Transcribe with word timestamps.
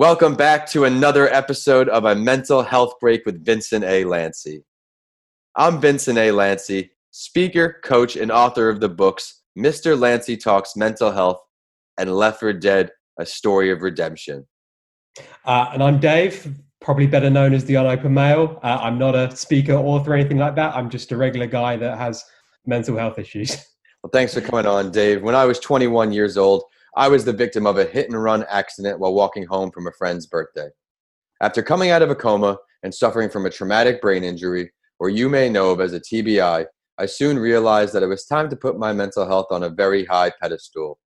Welcome 0.00 0.34
back 0.34 0.66
to 0.68 0.84
another 0.84 1.28
episode 1.28 1.90
of 1.90 2.06
a 2.06 2.14
mental 2.14 2.62
health 2.62 2.94
break 3.00 3.26
with 3.26 3.44
Vincent 3.44 3.84
A. 3.84 4.04
Lanci. 4.04 4.62
I'm 5.56 5.78
Vincent 5.78 6.16
A. 6.16 6.30
Lanci, 6.30 6.88
speaker, 7.10 7.78
coach, 7.84 8.16
and 8.16 8.32
author 8.32 8.70
of 8.70 8.80
the 8.80 8.88
books 8.88 9.42
Mr. 9.58 9.98
Lanci 9.98 10.42
Talks 10.42 10.74
Mental 10.74 11.10
Health 11.10 11.42
and 11.98 12.16
Left 12.16 12.40
for 12.40 12.50
Dead 12.54 12.92
A 13.18 13.26
Story 13.26 13.70
of 13.70 13.82
Redemption. 13.82 14.46
Uh, 15.44 15.68
and 15.74 15.82
I'm 15.82 16.00
Dave, 16.00 16.50
probably 16.80 17.06
better 17.06 17.28
known 17.28 17.52
as 17.52 17.66
the 17.66 17.74
Unopened 17.74 18.14
Male. 18.14 18.58
Uh, 18.62 18.78
I'm 18.80 18.98
not 18.98 19.14
a 19.14 19.36
speaker, 19.36 19.74
author, 19.74 20.12
or 20.12 20.14
anything 20.14 20.38
like 20.38 20.56
that. 20.56 20.74
I'm 20.74 20.88
just 20.88 21.12
a 21.12 21.16
regular 21.18 21.46
guy 21.46 21.76
that 21.76 21.98
has 21.98 22.24
mental 22.64 22.96
health 22.96 23.18
issues. 23.18 23.54
Well, 24.02 24.10
thanks 24.14 24.32
for 24.32 24.40
coming 24.40 24.64
on, 24.64 24.92
Dave. 24.92 25.22
When 25.22 25.34
I 25.34 25.44
was 25.44 25.58
21 25.58 26.10
years 26.10 26.38
old, 26.38 26.64
I 26.96 27.08
was 27.08 27.24
the 27.24 27.32
victim 27.32 27.66
of 27.66 27.78
a 27.78 27.84
hit 27.84 28.08
and 28.10 28.22
run 28.22 28.44
accident 28.48 28.98
while 28.98 29.14
walking 29.14 29.46
home 29.46 29.70
from 29.70 29.86
a 29.86 29.92
friend's 29.92 30.26
birthday. 30.26 30.68
After 31.40 31.62
coming 31.62 31.90
out 31.90 32.02
of 32.02 32.10
a 32.10 32.14
coma 32.14 32.58
and 32.82 32.94
suffering 32.94 33.30
from 33.30 33.46
a 33.46 33.50
traumatic 33.50 34.02
brain 34.02 34.24
injury, 34.24 34.72
or 34.98 35.08
you 35.08 35.28
may 35.28 35.48
know 35.48 35.70
of 35.70 35.80
as 35.80 35.92
a 35.92 36.00
TBI, 36.00 36.66
I 36.98 37.06
soon 37.06 37.38
realized 37.38 37.94
that 37.94 38.02
it 38.02 38.08
was 38.08 38.26
time 38.26 38.50
to 38.50 38.56
put 38.56 38.78
my 38.78 38.92
mental 38.92 39.26
health 39.26 39.46
on 39.50 39.62
a 39.62 39.70
very 39.70 40.04
high 40.04 40.32
pedestal. 40.42 40.98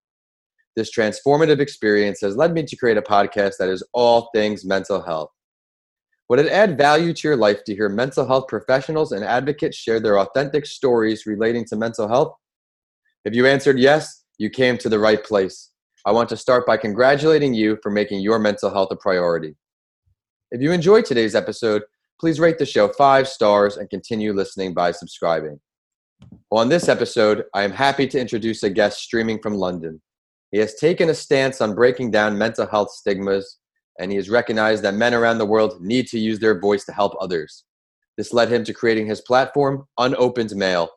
This 0.76 0.92
transformative 0.92 1.60
experience 1.60 2.22
has 2.22 2.36
led 2.36 2.54
me 2.54 2.64
to 2.64 2.76
create 2.76 2.98
a 2.98 3.02
podcast 3.02 3.58
that 3.60 3.70
is 3.70 3.84
all 3.94 4.30
things 4.34 4.66
mental 4.66 5.04
health. 5.04 5.30
Would 6.30 6.40
it 6.40 6.52
add 6.52 6.78
value 6.78 7.14
to 7.14 7.28
your 7.28 7.38
life 7.38 7.64
to 7.66 7.76
hear 7.76 7.90
mental 7.90 8.26
health 8.26 8.48
professionals 8.48 9.12
and 9.12 9.24
advocates 9.24 9.78
share 9.78 10.00
their 10.00 10.18
authentic 10.18 10.66
stories 10.66 11.28
relating 11.28 11.66
to 11.66 11.76
mental 11.76 12.08
health? 12.08 12.34
If 13.24 13.36
you 13.36 13.46
answered 13.46 13.78
yes, 13.78 14.24
you 14.40 14.50
came 14.50 14.80
to 14.80 14.90
the 14.90 14.98
right 14.98 15.24
place. 15.24 15.70
I 16.06 16.12
want 16.12 16.28
to 16.30 16.38
start 16.38 16.68
by 16.68 16.76
congratulating 16.76 17.54
you 17.54 17.78
for 17.82 17.90
making 17.90 18.20
your 18.20 18.38
mental 18.38 18.70
health 18.70 18.90
a 18.92 18.96
priority. 18.98 19.56
If 20.52 20.62
you 20.62 20.74
enjoyed 20.74 21.06
today's 21.06 21.34
episode, 21.34 21.84
please 22.20 22.42
rate 22.42 22.58
the 22.58 22.66
show 22.66 22.90
five 22.90 23.26
stars 23.26 23.78
and 23.78 23.90
continue 23.90 24.34
listening 24.34 24.74
by 24.74 24.92
subscribing. 24.92 25.62
On 26.52 26.68
this 26.68 26.90
episode, 26.90 27.46
I 27.54 27.64
am 27.64 27.72
happy 27.72 28.06
to 28.08 28.20
introduce 28.20 28.64
a 28.64 28.70
guest 28.70 29.00
streaming 29.00 29.40
from 29.40 29.54
London. 29.54 30.02
He 30.52 30.58
has 30.60 30.76
taken 30.76 31.10
a 31.10 31.14
stance 31.14 31.62
on 31.62 31.74
breaking 31.74 32.12
down 32.12 32.38
mental 32.38 32.68
health 32.68 32.92
stigmas, 32.92 33.60
and 33.98 34.12
he 34.12 34.18
has 34.18 34.30
recognized 34.30 34.84
that 34.84 34.96
men 34.96 35.14
around 35.14 35.38
the 35.38 35.46
world 35.46 35.82
need 35.82 36.08
to 36.08 36.20
use 36.20 36.40
their 36.40 36.60
voice 36.60 36.84
to 36.86 36.92
help 36.92 37.14
others. 37.22 37.64
This 38.18 38.34
led 38.34 38.52
him 38.52 38.66
to 38.66 38.74
creating 38.74 39.08
his 39.08 39.22
platform, 39.22 39.88
Unopened 39.98 40.54
Male. 40.54 40.90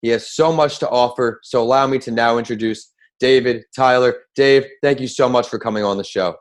He 0.00 0.10
has 0.10 0.30
so 0.30 0.52
much 0.52 0.78
to 0.78 0.88
offer, 0.88 1.40
so 1.42 1.60
allow 1.60 1.88
me 1.88 1.98
to 1.98 2.12
now 2.12 2.38
introduce 2.38 2.93
David, 3.20 3.64
Tyler. 3.74 4.22
Dave, 4.34 4.64
thank 4.82 5.00
you 5.00 5.08
so 5.08 5.28
much 5.28 5.48
for 5.48 5.58
coming 5.58 5.84
on 5.84 5.96
the 5.96 6.04
show. 6.04 6.36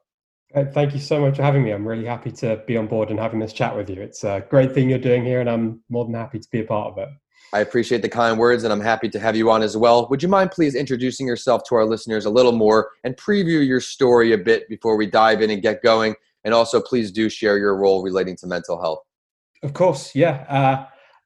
Uh, 0.55 0.65
thank 0.65 0.93
you 0.93 0.99
so 0.99 1.19
much 1.19 1.37
for 1.37 1.43
having 1.43 1.63
me. 1.63 1.71
I'm 1.71 1.87
really 1.87 2.05
happy 2.05 2.31
to 2.31 2.61
be 2.67 2.77
on 2.77 2.87
board 2.87 3.09
and 3.09 3.19
having 3.19 3.39
this 3.39 3.53
chat 3.53 3.75
with 3.75 3.89
you. 3.89 4.01
It's 4.01 4.23
a 4.23 4.45
great 4.49 4.71
thing 4.71 4.89
you're 4.89 4.99
doing 4.99 5.25
here, 5.25 5.41
and 5.41 5.49
I'm 5.49 5.81
more 5.89 6.05
than 6.05 6.13
happy 6.13 6.39
to 6.39 6.47
be 6.51 6.59
a 6.59 6.63
part 6.63 6.91
of 6.91 6.97
it. 6.99 7.09
I 7.53 7.59
appreciate 7.59 8.01
the 8.01 8.09
kind 8.09 8.37
words, 8.37 8.63
and 8.63 8.71
I'm 8.71 8.81
happy 8.81 9.09
to 9.09 9.19
have 9.19 9.35
you 9.35 9.49
on 9.49 9.61
as 9.61 9.77
well. 9.77 10.07
Would 10.09 10.21
you 10.21 10.29
mind 10.29 10.51
please 10.51 10.75
introducing 10.75 11.27
yourself 11.27 11.63
to 11.69 11.75
our 11.75 11.85
listeners 11.85 12.25
a 12.25 12.29
little 12.29 12.51
more 12.51 12.91
and 13.03 13.15
preview 13.17 13.65
your 13.65 13.79
story 13.79 14.33
a 14.33 14.37
bit 14.37 14.67
before 14.69 14.95
we 14.95 15.05
dive 15.05 15.41
in 15.41 15.49
and 15.49 15.61
get 15.61 15.81
going? 15.83 16.15
And 16.43 16.53
also, 16.53 16.81
please 16.81 17.11
do 17.11 17.29
share 17.29 17.57
your 17.57 17.75
role 17.75 18.03
relating 18.03 18.35
to 18.37 18.47
mental 18.47 18.81
health. 18.81 18.99
Of 19.63 19.73
course, 19.73 20.13
yeah. 20.13 20.45
Uh, 20.49 20.85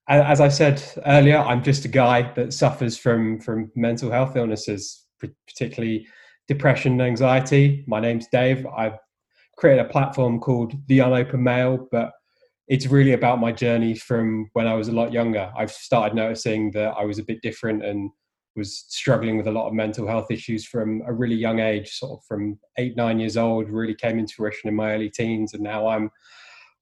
as 0.09 0.39
I 0.39 0.47
said 0.47 0.81
earlier, 1.05 1.37
I'm 1.37 1.63
just 1.63 1.83
a 1.85 1.89
guy 1.89 2.31
that 2.33 2.53
suffers 2.53 2.97
from 2.97 3.41
from 3.41 3.71
mental 3.75 4.11
health 4.11 4.37
illnesses 4.37 5.06
particularly 5.19 6.07
depression 6.47 6.93
and 6.93 7.01
anxiety. 7.01 7.83
My 7.87 7.99
name's 7.99 8.27
Dave. 8.31 8.65
I've 8.67 8.97
created 9.57 9.85
a 9.85 9.89
platform 9.89 10.39
called 10.39 10.73
The 10.87 10.99
Unopen 10.99 11.39
Male, 11.39 11.87
but 11.91 12.11
it's 12.67 12.87
really 12.87 13.13
about 13.13 13.39
my 13.39 13.51
journey 13.51 13.95
from 13.95 14.49
when 14.53 14.67
I 14.67 14.73
was 14.73 14.87
a 14.87 14.93
lot 14.93 15.13
younger. 15.13 15.51
I've 15.57 15.71
started 15.71 16.15
noticing 16.15 16.71
that 16.71 16.93
I 16.97 17.05
was 17.05 17.17
a 17.17 17.23
bit 17.23 17.41
different 17.41 17.83
and 17.83 18.09
was 18.55 18.85
struggling 18.89 19.37
with 19.37 19.47
a 19.47 19.51
lot 19.51 19.67
of 19.67 19.73
mental 19.73 20.07
health 20.07 20.31
issues 20.31 20.65
from 20.65 21.01
a 21.05 21.13
really 21.13 21.35
young 21.35 21.59
age, 21.59 21.91
sort 21.91 22.19
of 22.19 22.25
from 22.25 22.59
eight, 22.77 22.97
nine 22.97 23.19
years 23.19 23.37
old, 23.37 23.69
really 23.69 23.95
came 23.95 24.19
into 24.19 24.33
fruition 24.35 24.67
in 24.67 24.75
my 24.75 24.93
early 24.93 25.09
teens. 25.09 25.53
And 25.53 25.63
now 25.63 25.87
I'm 25.87 26.09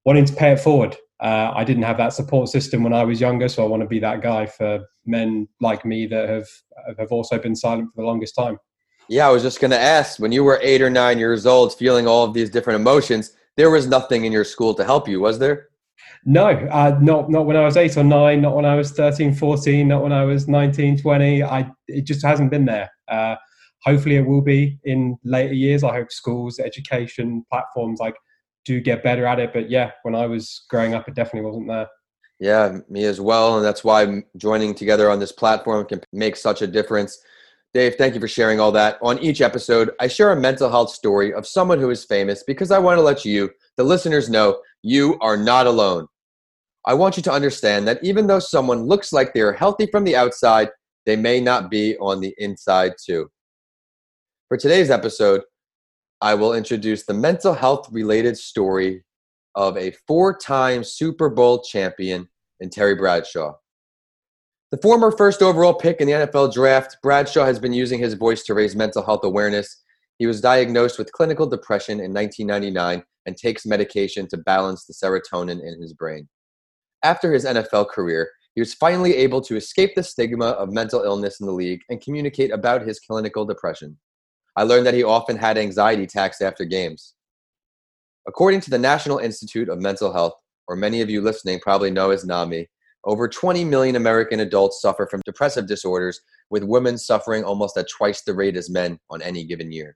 wanting 0.06 0.26
to 0.26 0.34
pay 0.34 0.54
it 0.54 0.60
forward. 0.60 0.96
Uh, 1.20 1.52
I 1.56 1.64
didn't 1.64 1.84
have 1.84 1.98
that 1.98 2.14
support 2.14 2.50
system 2.50 2.84
when 2.84 2.94
I 2.94 3.04
was 3.04 3.20
younger, 3.20 3.48
so 3.48 3.64
I 3.64 3.68
want 3.68 3.82
to 3.82 3.88
be 3.88 4.00
that 4.00 4.22
guy 4.22 4.46
for 4.46 4.82
men 5.06 5.48
like 5.62 5.86
me 5.86 6.08
that 6.08 6.30
have 6.30 6.48
have 6.98 7.12
also 7.12 7.40
been 7.40 7.56
silent 7.56 7.90
for 7.94 8.02
the 8.02 8.08
longest 8.08 8.36
time. 8.36 8.58
Yeah, 9.08 9.28
I 9.28 9.32
was 9.32 9.44
just 9.44 9.60
going 9.60 9.72
to 9.72 9.80
ask 9.80 10.20
when 10.20 10.32
you 10.32 10.44
were 10.44 10.60
eight 10.62 10.82
or 10.82 10.90
nine 10.90 11.20
years 11.20 11.46
old, 11.46 11.74
feeling 11.74 12.08
all 12.08 12.26
of 12.26 12.34
these 12.34 12.50
different 12.50 12.82
emotions, 12.82 13.32
there 13.56 13.70
was 13.70 13.88
nothing 13.88 14.26
in 14.26 14.32
your 14.32 14.44
school 14.44 14.74
to 14.74 14.84
help 14.84 15.08
you, 15.08 15.22
was 15.22 15.40
there? 15.40 15.70
No, 16.26 16.48
uh, 16.48 16.98
not 17.02 17.30
not 17.30 17.46
when 17.46 17.56
I 17.56 17.64
was 17.64 17.78
eight 17.78 17.96
or 17.98 18.04
nine, 18.04 18.42
not 18.42 18.56
when 18.56 18.66
I 18.66 18.76
was 18.76 18.92
13, 18.92 19.34
14, 19.36 19.88
not 19.88 20.02
when 20.04 20.12
I 20.12 20.26
was 20.26 20.48
19, 20.48 21.00
20. 21.00 21.44
I 21.44 21.72
it 21.88 22.02
just 22.02 22.26
hasn't 22.26 22.50
been 22.50 22.66
there. 22.66 22.90
Uh, 23.08 23.36
hopefully, 23.84 24.18
it 24.18 24.26
will 24.26 24.42
be 24.42 24.80
in 24.84 25.18
later 25.24 25.54
years. 25.54 25.84
I 25.84 25.94
hope 25.94 26.12
schools, 26.12 26.60
education 26.60 27.46
platforms 27.50 28.00
like 28.00 28.16
do 28.66 28.82
get 28.82 29.04
better 29.04 29.26
at 29.26 29.40
it. 29.40 29.54
But 29.54 29.70
yeah, 29.70 29.92
when 30.04 30.16
I 30.16 30.26
was 30.26 30.66
growing 30.70 30.94
up, 30.94 31.08
it 31.08 31.16
definitely 31.16 31.48
wasn't 31.48 31.68
there. 31.68 31.88
Yeah, 32.40 32.80
me 32.90 33.06
as 33.06 33.22
well. 33.22 33.56
And 33.56 33.66
that's 33.66 33.84
why 33.84 34.24
joining 34.36 34.74
together 34.74 35.10
on 35.10 35.20
this 35.20 35.32
platform 35.32 35.86
can 35.86 36.02
make 36.12 36.36
such 36.36 36.62
a 36.62 36.68
difference. 36.68 37.18
Dave, 37.74 37.96
thank 37.96 38.14
you 38.14 38.20
for 38.20 38.28
sharing 38.28 38.60
all 38.60 38.72
that. 38.74 38.98
On 39.02 39.20
each 39.20 39.42
episode, 39.42 39.92
I 40.00 40.08
share 40.08 40.32
a 40.32 40.40
mental 40.40 40.70
health 40.70 40.90
story 40.90 41.34
of 41.34 41.48
someone 41.48 41.80
who 41.80 41.90
is 41.90 42.06
famous 42.06 42.44
because 42.44 42.72
I 42.72 42.80
want 42.80 42.98
to 42.98 43.02
let 43.02 43.26
you, 43.26 43.50
the 43.78 43.84
listeners, 43.84 44.30
know 44.30 44.60
you 44.82 45.18
are 45.22 45.38
not 45.38 45.68
alone. 45.68 46.08
I 46.86 46.94
want 46.94 47.18
you 47.18 47.24
to 47.24 47.32
understand 47.32 47.88
that 47.88 48.04
even 48.04 48.28
though 48.28 48.40
someone 48.40 48.84
looks 48.84 49.12
like 49.12 49.34
they 49.34 49.42
are 49.42 49.54
healthy 49.54 49.88
from 49.88 50.04
the 50.04 50.16
outside, 50.16 50.70
they 51.06 51.16
may 51.16 51.42
not 51.42 51.70
be 51.70 51.98
on 51.98 52.20
the 52.20 52.34
inside 52.38 52.94
too. 53.04 53.30
For 54.48 54.58
today's 54.58 54.92
episode, 54.92 55.42
I 56.26 56.34
will 56.34 56.56
introduce 56.56 57.06
the 57.06 57.14
mental 57.14 57.54
health 57.54 57.88
related 57.92 58.36
story 58.36 59.04
of 59.54 59.78
a 59.78 59.92
four 60.08 60.36
time 60.36 60.84
Super 60.84 61.30
Bowl 61.30 61.62
champion 61.62 62.28
in 62.60 62.72
Terry 62.72 62.96
Bradshaw. 62.96 63.54
The 64.72 64.80
former 64.80 65.12
first 65.12 65.44
overall 65.44 65.76
pick 65.76 66.02
in 66.02 66.08
the 66.08 66.14
NFL 66.14 66.52
draft, 66.52 66.98
Bradshaw 67.04 67.46
has 67.46 67.60
been 67.60 67.74
using 67.74 68.00
his 68.00 68.16
voice 68.16 68.42
to 68.46 68.56
raise 68.56 68.76
mental 68.76 69.06
health 69.06 69.24
awareness. 69.24 69.84
He 70.18 70.26
was 70.26 70.42
diagnosed 70.42 70.98
with 70.98 71.12
clinical 71.12 71.46
depression 71.46 72.00
in 72.00 72.12
1999 72.12 73.04
and 73.28 73.38
takes 73.38 73.64
medication 73.64 74.28
to 74.30 74.38
balance 74.38 74.86
the 74.86 74.96
serotonin 74.96 75.62
in 75.62 75.80
his 75.80 75.94
brain. 75.94 76.28
After 77.04 77.34
his 77.34 77.46
NFL 77.46 77.90
career, 77.90 78.32
he 78.56 78.62
was 78.62 78.74
finally 78.74 79.16
able 79.16 79.42
to 79.42 79.58
escape 79.58 79.94
the 79.94 80.02
stigma 80.02 80.48
of 80.48 80.74
mental 80.74 81.04
illness 81.04 81.40
in 81.40 81.46
the 81.46 81.54
league 81.54 81.82
and 81.92 82.02
communicate 82.02 82.52
about 82.52 82.82
his 82.82 83.00
clinical 83.00 83.46
depression. 83.46 84.00
I 84.58 84.64
learned 84.64 84.86
that 84.86 84.94
he 84.94 85.04
often 85.04 85.38
had 85.38 85.58
anxiety 85.58 86.04
attacks 86.04 86.42
after 86.42 86.66
games. 86.66 87.14
According 88.28 88.62
to 88.62 88.70
the 88.70 88.78
National 88.78 89.20
Institute 89.20 89.70
of 89.70 89.82
Mental 89.82 90.12
Health, 90.12 90.34
or 90.68 90.76
many 90.76 91.02
of 91.02 91.10
you 91.10 91.22
listening 91.22 91.60
probably 91.60 91.92
know 91.92 92.12
as 92.12 92.26
NAMI, 92.26 92.68
over 93.04 93.28
20 93.28 93.64
million 93.66 93.96
American 93.96 94.40
adults 94.40 94.82
suffer 94.82 95.06
from 95.06 95.22
depressive 95.26 95.68
disorders, 95.68 96.22
with 96.50 96.64
women 96.64 96.98
suffering 96.98 97.44
almost 97.44 97.78
at 97.78 97.90
twice 97.90 98.22
the 98.22 98.34
rate 98.34 98.58
as 98.58 98.70
men 98.70 99.00
on 99.10 99.22
any 99.22 99.44
given 99.44 99.72
year. 99.72 99.96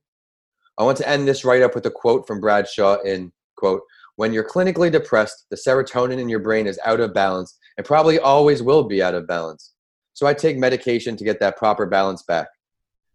I 0.78 0.84
want 0.84 0.97
to 1.00 1.09
end 1.09 1.28
this 1.28 1.44
write 1.44 1.62
up 1.62 1.74
with 1.74 1.86
a 1.88 1.91
quote 1.91 2.28
from 2.28 2.40
Bradshaw 2.40 3.02
in 3.02 3.31
quote, 3.58 3.81
when 4.16 4.34
you're 4.34 4.47
clinically 4.47 4.91
depressed, 4.91 5.46
the 5.50 5.56
serotonin 5.56 6.20
in 6.20 6.30
your 6.30 6.40
brain 6.40 6.68
is 6.68 6.80
out 6.86 7.00
of 7.00 7.14
balance 7.14 7.58
and 7.78 7.86
probably 7.86 8.20
always 8.20 8.61
will 8.61 8.84
be 8.84 9.02
out 9.02 9.14
of 9.16 9.28
balance. 9.28 9.73
So 10.14 10.28
I 10.28 10.34
take 10.34 10.58
medication 10.58 11.16
to 11.17 11.23
get 11.23 11.40
that 11.40 11.58
proper 11.58 11.85
balance 11.85 12.23
back. 12.23 12.47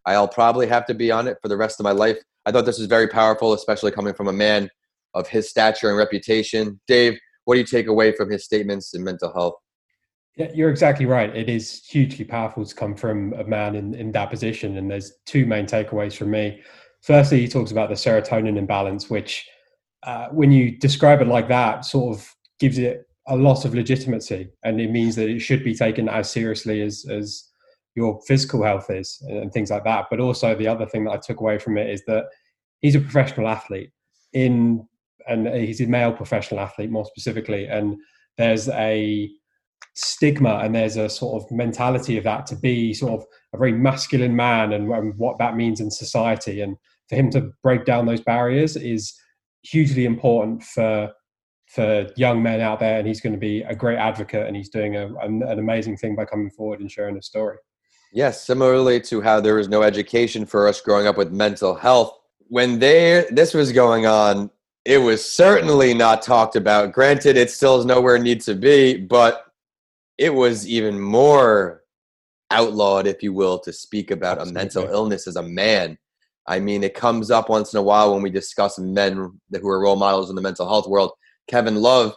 I'll 0.06 0.28
probably 0.28 0.66
have 0.66 0.86
to 0.86 0.94
be 0.94 1.10
on 1.10 1.28
it 1.28 1.38
for 1.42 1.48
the 1.48 1.56
rest 1.56 1.80
of 1.80 1.84
my 1.84 1.92
life. 1.92 2.18
I 2.46 2.52
thought 2.52 2.66
this 2.66 2.78
was 2.78 2.88
very 2.88 3.08
powerful, 3.08 3.52
especially 3.52 3.90
coming 3.90 4.14
from 4.14 4.28
a 4.28 4.32
man 4.32 4.68
of 5.14 5.28
his 5.28 5.48
stature 5.48 5.88
and 5.88 5.96
reputation. 5.96 6.80
Dave, 6.86 7.18
what 7.44 7.54
do 7.54 7.60
you 7.60 7.66
take 7.66 7.86
away 7.86 8.12
from 8.14 8.30
his 8.30 8.44
statements 8.44 8.94
in 8.94 9.02
mental 9.02 9.32
health? 9.32 9.54
Yeah, 10.36 10.50
you're 10.52 10.70
exactly 10.70 11.06
right. 11.06 11.34
It 11.34 11.48
is 11.48 11.84
hugely 11.86 12.24
powerful 12.24 12.64
to 12.64 12.74
come 12.74 12.96
from 12.96 13.32
a 13.34 13.44
man 13.44 13.76
in, 13.76 13.94
in 13.94 14.10
that 14.12 14.30
position. 14.30 14.76
And 14.76 14.90
there's 14.90 15.12
two 15.26 15.46
main 15.46 15.66
takeaways 15.66 16.16
from 16.16 16.32
me. 16.32 16.60
Firstly, 17.02 17.40
he 17.40 17.48
talks 17.48 17.70
about 17.70 17.88
the 17.88 17.94
serotonin 17.94 18.56
imbalance, 18.56 19.08
which, 19.08 19.46
uh, 20.02 20.28
when 20.30 20.50
you 20.50 20.76
describe 20.76 21.20
it 21.20 21.28
like 21.28 21.48
that, 21.48 21.84
sort 21.84 22.16
of 22.16 22.34
gives 22.58 22.78
it 22.78 23.06
a 23.28 23.36
lot 23.36 23.64
of 23.64 23.74
legitimacy. 23.74 24.50
And 24.64 24.80
it 24.80 24.90
means 24.90 25.14
that 25.16 25.28
it 25.28 25.40
should 25.40 25.62
be 25.62 25.74
taken 25.74 26.08
as 26.08 26.30
seriously 26.30 26.82
as, 26.82 27.06
as 27.08 27.48
your 27.94 28.20
physical 28.26 28.62
health 28.62 28.90
is 28.90 29.22
uh, 29.30 29.40
and 29.40 29.52
things 29.52 29.70
like 29.70 29.84
that. 29.84 30.06
But 30.10 30.20
also 30.20 30.54
the 30.54 30.68
other 30.68 30.86
thing 30.86 31.04
that 31.04 31.12
I 31.12 31.16
took 31.18 31.40
away 31.40 31.58
from 31.58 31.78
it 31.78 31.90
is 31.90 32.04
that 32.06 32.26
he's 32.80 32.94
a 32.94 33.00
professional 33.00 33.48
athlete 33.48 33.90
in 34.32 34.86
and 35.26 35.48
he's 35.48 35.80
a 35.80 35.86
male 35.86 36.12
professional 36.12 36.60
athlete 36.60 36.90
more 36.90 37.06
specifically 37.06 37.66
and 37.66 37.96
there's 38.36 38.68
a 38.68 39.30
stigma 39.94 40.56
and 40.62 40.74
there's 40.74 40.96
a 40.96 41.08
sort 41.08 41.42
of 41.42 41.50
mentality 41.50 42.18
of 42.18 42.24
that 42.24 42.46
to 42.46 42.56
be 42.56 42.92
sort 42.92 43.12
of 43.12 43.24
a 43.54 43.58
very 43.58 43.72
masculine 43.72 44.36
man 44.36 44.72
and, 44.72 44.90
and 44.90 45.16
what 45.16 45.38
that 45.38 45.56
means 45.56 45.80
in 45.80 45.90
society 45.90 46.60
and 46.60 46.76
for 47.08 47.16
him 47.16 47.30
to 47.30 47.52
break 47.62 47.84
down 47.84 48.06
those 48.06 48.20
barriers 48.20 48.76
is 48.76 49.14
hugely 49.62 50.04
important 50.04 50.62
for 50.62 51.10
for 51.74 52.06
young 52.16 52.42
men 52.42 52.60
out 52.60 52.78
there, 52.78 52.98
and 52.98 53.08
he's 53.08 53.20
going 53.20 53.32
to 53.32 53.38
be 53.38 53.62
a 53.62 53.74
great 53.74 53.98
advocate, 53.98 54.46
and 54.46 54.54
he's 54.54 54.68
doing 54.68 54.96
a, 54.96 55.06
an, 55.16 55.42
an 55.42 55.58
amazing 55.58 55.96
thing 55.96 56.14
by 56.14 56.24
coming 56.24 56.50
forward 56.50 56.80
and 56.80 56.90
sharing 56.90 57.16
his 57.16 57.26
story. 57.26 57.56
Yes, 58.14 58.44
similarly 58.44 59.00
to 59.02 59.20
how 59.20 59.40
there 59.40 59.56
was 59.56 59.68
no 59.68 59.82
education 59.82 60.46
for 60.46 60.68
us 60.68 60.80
growing 60.80 61.08
up 61.08 61.16
with 61.16 61.32
mental 61.32 61.74
health. 61.74 62.16
When 62.46 62.78
they 62.78 63.26
this 63.30 63.52
was 63.52 63.72
going 63.72 64.06
on, 64.06 64.50
it 64.84 64.98
was 64.98 65.28
certainly 65.28 65.94
not 65.94 66.22
talked 66.22 66.54
about. 66.54 66.92
Granted, 66.92 67.36
it 67.36 67.50
still 67.50 67.76
is 67.76 67.84
nowhere 67.84 68.14
it 68.14 68.22
needs 68.22 68.44
to 68.44 68.54
be, 68.54 68.96
but 68.96 69.46
it 70.16 70.32
was 70.32 70.68
even 70.68 71.00
more 71.00 71.82
outlawed, 72.52 73.08
if 73.08 73.20
you 73.20 73.32
will, 73.32 73.58
to 73.58 73.72
speak 73.72 74.12
about 74.12 74.38
Absolutely. 74.38 74.60
a 74.60 74.62
mental 74.62 74.84
illness 74.94 75.26
as 75.26 75.34
a 75.34 75.42
man. 75.42 75.98
I 76.46 76.60
mean, 76.60 76.84
it 76.84 76.94
comes 76.94 77.32
up 77.32 77.48
once 77.48 77.72
in 77.72 77.80
a 77.80 77.82
while 77.82 78.12
when 78.12 78.22
we 78.22 78.30
discuss 78.30 78.78
men 78.78 79.40
who 79.50 79.68
are 79.68 79.80
role 79.80 79.96
models 79.96 80.30
in 80.30 80.36
the 80.36 80.42
mental 80.42 80.68
health 80.68 80.86
world. 80.86 81.10
Kevin 81.48 81.76
Love, 81.76 82.14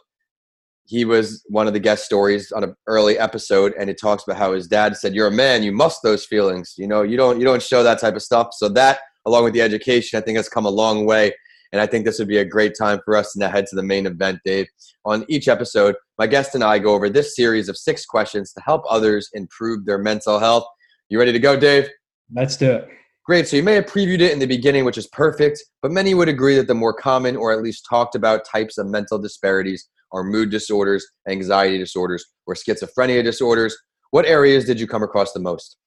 he 0.88 1.04
was 1.04 1.44
one 1.50 1.68
of 1.68 1.74
the 1.74 1.80
guest 1.80 2.06
stories 2.06 2.52
on 2.54 2.64
an 2.64 2.74
early 2.88 3.20
episode, 3.20 3.74
and 3.78 3.90
it 3.90 4.00
talks 4.00 4.24
about 4.26 4.38
how 4.38 4.54
his 4.54 4.68
dad 4.68 4.96
said, 4.96 5.14
"You're 5.14 5.28
a 5.28 5.32
man. 5.32 5.62
You 5.62 5.74
must 5.74 6.02
those 6.02 6.26
feelings. 6.26 6.74
You 6.78 6.88
know, 6.88 7.02
you 7.02 7.18
don't 7.18 7.40
you 7.40 7.46
don't 7.46 7.62
show 7.62 7.84
that 7.84 8.00
type 8.00 8.16
of 8.16 8.24
stuff." 8.24 8.50
So 8.54 8.70
that, 8.70 9.00
along 9.26 9.44
with 9.44 9.54
the 9.54 9.62
education, 9.62 10.18
I 10.18 10.22
think 10.22 10.38
has 10.38 10.50
come 10.50 10.66
a 10.66 10.72
long 10.72 11.06
way. 11.06 11.34
And 11.74 11.82
I 11.82 11.86
think 11.86 12.06
this 12.06 12.18
would 12.20 12.30
be 12.30 12.38
a 12.38 12.46
great 12.46 12.74
time 12.80 13.02
for 13.04 13.18
us 13.18 13.34
to 13.34 13.50
head 13.50 13.66
to 13.68 13.76
the 13.76 13.84
main 13.84 14.06
event, 14.06 14.40
Dave. 14.46 14.68
On 15.04 15.26
each 15.28 15.50
episode, 15.50 15.96
my 16.18 16.26
guest 16.26 16.56
and 16.56 16.64
I 16.64 16.80
go 16.80 16.94
over 16.94 17.10
this 17.10 17.36
series 17.36 17.68
of 17.68 17.78
six 17.78 18.06
questions 18.06 18.54
to 18.54 18.62
help 18.62 18.84
others 18.90 19.30
improve 19.34 19.86
their 19.86 19.98
mental 19.98 20.40
health. 20.40 20.66
You 21.10 21.20
ready 21.20 21.34
to 21.34 21.40
go, 21.40 21.60
Dave? 21.60 21.90
Let's 22.34 22.56
do 22.56 22.72
it. 22.72 22.88
Great. 23.26 23.50
So 23.50 23.58
you 23.58 23.64
may 23.64 23.74
have 23.74 23.88
previewed 23.88 24.22
it 24.22 24.32
in 24.32 24.40
the 24.40 24.46
beginning, 24.46 24.86
which 24.86 24.98
is 24.98 25.08
perfect, 25.08 25.62
but 25.82 25.92
many 25.92 26.14
would 26.14 26.30
agree 26.30 26.56
that 26.56 26.68
the 26.68 26.74
more 26.74 26.94
common 26.94 27.36
or 27.36 27.52
at 27.52 27.62
least 27.62 27.86
talked 27.90 28.16
about 28.16 28.46
types 28.50 28.78
of 28.78 28.88
mental 28.88 29.20
disparities 29.20 29.90
are 30.12 30.24
mood 30.24 30.50
disorders, 30.50 31.06
anxiety 31.30 31.78
disorders, 31.78 32.26
or 32.46 32.56
schizophrenia 32.56 33.24
disorders. 33.24 33.78
What 34.12 34.26
areas 34.26 34.66
did 34.66 34.80
you 34.80 34.88
come 34.88 35.04
across 35.04 35.34
the 35.34 35.40
most? 35.40 35.78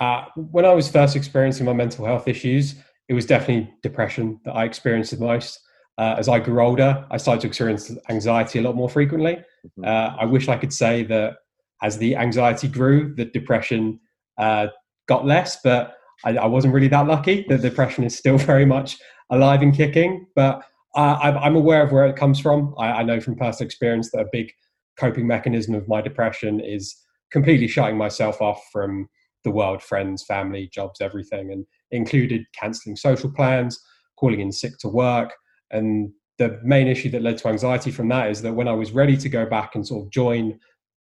Uh, 0.00 0.24
when 0.36 0.64
I 0.64 0.72
was 0.74 0.90
first 0.90 1.16
experiencing 1.16 1.66
my 1.66 1.72
mental 1.72 2.04
health 2.04 2.28
issues, 2.28 2.76
it 3.08 3.14
was 3.14 3.26
definitely 3.26 3.72
depression 3.82 4.40
that 4.44 4.52
I 4.52 4.64
experienced 4.64 5.10
the 5.10 5.18
most. 5.18 5.58
Uh, 5.96 6.14
as 6.16 6.28
I 6.28 6.38
grew 6.38 6.60
older, 6.60 7.04
I 7.10 7.16
started 7.16 7.40
to 7.40 7.46
experience 7.48 7.90
anxiety 8.08 8.60
a 8.60 8.62
lot 8.62 8.76
more 8.76 8.88
frequently. 8.88 9.34
Mm-hmm. 9.34 9.84
Uh, 9.84 10.16
I 10.20 10.24
wish 10.26 10.48
I 10.48 10.56
could 10.56 10.72
say 10.72 11.02
that 11.04 11.38
as 11.82 11.98
the 11.98 12.14
anxiety 12.14 12.68
grew, 12.68 13.14
the 13.14 13.24
depression 13.24 13.98
uh, 14.38 14.68
got 15.08 15.26
less, 15.26 15.58
but 15.64 15.94
I, 16.24 16.36
I, 16.36 16.46
wasn't 16.46 16.74
really 16.74 16.88
that 16.88 17.06
lucky. 17.06 17.44
The 17.48 17.58
depression 17.58 18.04
is 18.04 18.16
still 18.16 18.38
very 18.52 18.64
much 18.64 18.96
alive 19.30 19.62
and 19.62 19.74
kicking, 19.74 20.26
but 20.36 20.62
I, 20.94 21.46
am 21.46 21.56
aware 21.56 21.82
of 21.82 21.92
where 21.92 22.06
it 22.06 22.16
comes 22.16 22.40
from. 22.40 22.74
I, 22.78 22.88
I 22.88 23.02
know 23.02 23.20
from 23.20 23.36
personal 23.36 23.66
experience 23.66 24.10
that 24.10 24.20
a 24.20 24.28
big 24.32 24.52
coping 24.98 25.26
mechanism 25.26 25.74
of 25.74 25.88
my 25.88 26.00
depression 26.00 26.60
is 26.60 26.96
completely 27.30 27.68
shutting 27.68 27.96
myself 27.96 28.40
off 28.40 28.60
from 28.72 29.08
the 29.44 29.50
world, 29.50 29.82
friends, 29.82 30.24
family, 30.24 30.68
jobs, 30.72 31.00
everything, 31.00 31.52
and 31.52 31.64
included 31.90 32.44
cancelling 32.58 32.96
social 32.96 33.32
plans, 33.32 33.80
calling 34.18 34.40
in 34.40 34.50
sick 34.50 34.72
to 34.80 34.88
work. 34.88 35.34
And 35.70 36.10
the 36.38 36.58
main 36.62 36.88
issue 36.88 37.10
that 37.10 37.22
led 37.22 37.38
to 37.38 37.48
anxiety 37.48 37.90
from 37.90 38.08
that 38.08 38.30
is 38.30 38.42
that 38.42 38.54
when 38.54 38.68
I 38.68 38.72
was 38.72 38.92
ready 38.92 39.16
to 39.16 39.28
go 39.28 39.46
back 39.46 39.74
and 39.74 39.86
sort 39.86 40.06
of 40.06 40.12
join 40.12 40.58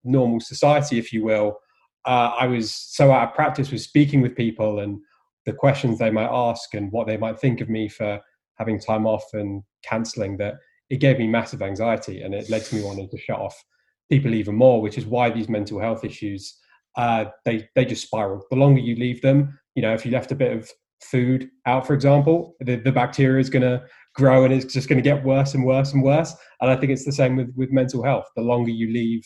normal 0.04 0.40
society, 0.40 0.98
if 0.98 1.14
you 1.14 1.24
will, 1.24 1.58
uh, 2.06 2.34
I 2.40 2.48
was 2.48 2.74
so 2.74 3.12
out 3.12 3.30
of 3.30 3.36
practice 3.36 3.72
with 3.72 3.82
speaking 3.82 4.22
with 4.22 4.36
people 4.36 4.80
and 4.80 5.00
the 5.46 5.54
questions 5.54 6.00
they 6.00 6.12
might 6.12 6.30
ask 6.32 6.74
and 6.74 6.92
what 6.92 7.08
they 7.08 7.18
might 7.18 7.40
think 7.40 7.62
of 7.62 7.70
me 7.70 7.90
for 7.90 8.20
having 8.58 8.80
time 8.80 9.06
off 9.06 9.26
and 9.34 9.64
cancelling 9.84 10.38
that 10.38 10.56
it 10.90 10.98
gave 10.98 11.18
me 11.18 11.28
massive 11.28 11.62
anxiety 11.62 12.22
and 12.22 12.34
it 12.34 12.50
led 12.50 12.64
to 12.66 12.76
me 12.76 12.84
wanting 12.84 13.10
to 13.10 13.18
shut 13.18 13.40
off 13.40 13.56
people 14.12 14.34
even 14.34 14.56
more, 14.56 14.82
which 14.82 14.98
is 14.98 15.06
why 15.06 15.30
these 15.30 15.50
mental 15.50 15.80
health 15.80 16.04
issues 16.04 16.60
uh, 16.96 17.26
they 17.46 17.68
they 17.76 17.86
just 17.86 18.06
spiral. 18.06 18.46
The 18.52 18.56
longer 18.56 18.80
you 18.80 18.96
leave 18.96 19.22
them, 19.22 19.58
you 19.76 19.82
know, 19.82 19.94
if 19.94 20.06
you 20.06 20.12
left 20.12 20.32
a 20.32 20.36
bit 20.36 20.56
of 20.56 20.70
food 21.02 21.50
out, 21.66 21.88
for 21.88 21.94
example, 21.94 22.56
the, 22.60 22.76
the 22.76 22.92
bacteria 22.92 23.40
is 23.40 23.50
going 23.50 23.64
to 23.64 23.84
grow 24.16 24.46
and 24.46 24.54
it's 24.54 24.72
just 24.72 24.88
going 24.88 25.02
to 25.02 25.10
get 25.10 25.24
worse 25.24 25.54
and 25.54 25.66
worse 25.66 25.94
and 25.94 26.04
worse. 26.04 26.36
And 26.62 26.70
I 26.70 26.76
think 26.76 26.92
it's 26.92 27.06
the 27.06 27.12
same 27.12 27.36
with, 27.36 27.52
with 27.56 27.72
mental 27.72 28.04
health. 28.04 28.26
The 28.36 28.44
longer 28.44 28.70
you 28.70 28.94
leave 28.94 29.24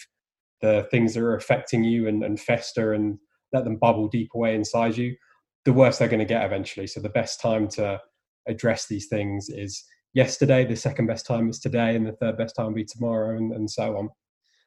the 0.62 0.88
things 0.90 1.14
that 1.14 1.22
are 1.22 1.36
affecting 1.36 1.84
you 1.84 2.08
and, 2.08 2.24
and 2.24 2.40
fester 2.40 2.94
and 2.94 3.18
let 3.54 3.64
them 3.64 3.78
bubble 3.78 4.08
deep 4.08 4.30
away 4.34 4.56
inside 4.56 4.98
you, 4.98 5.16
the 5.66 5.74
worse 5.74 5.98
they're 5.98 6.08
going 6.08 6.20
to 6.20 6.26
get 6.26 6.46
eventually. 6.46 6.88
So 6.88 7.02
the 7.02 7.10
best 7.10 7.42
time 7.42 7.68
to 7.70 8.00
address 8.48 8.88
these 8.88 9.08
things 9.08 9.50
is 9.50 9.84
yesterday, 10.14 10.66
the 10.66 10.76
second 10.76 11.08
best 11.08 11.26
time 11.26 11.50
is 11.50 11.60
today, 11.60 11.96
and 11.96 12.06
the 12.06 12.14
third 12.14 12.38
best 12.38 12.56
time 12.56 12.68
will 12.68 12.74
be 12.74 12.86
tomorrow, 12.86 13.38
and, 13.38 13.54
and 13.54 13.70
so 13.70 13.98
on. 13.98 14.10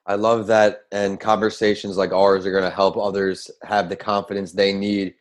I 0.07 0.15
love 0.15 0.47
that. 0.47 0.83
And 0.93 1.21
conversations 1.21 1.97
like 1.97 2.13
ours 2.13 2.47
are 2.47 2.53
going 2.53 2.65
to 2.65 2.71
help 2.71 2.97
others 2.97 3.51
have 3.63 3.89
the 3.89 3.97
confidence 3.97 4.53
they 4.53 4.73
need 4.73 5.15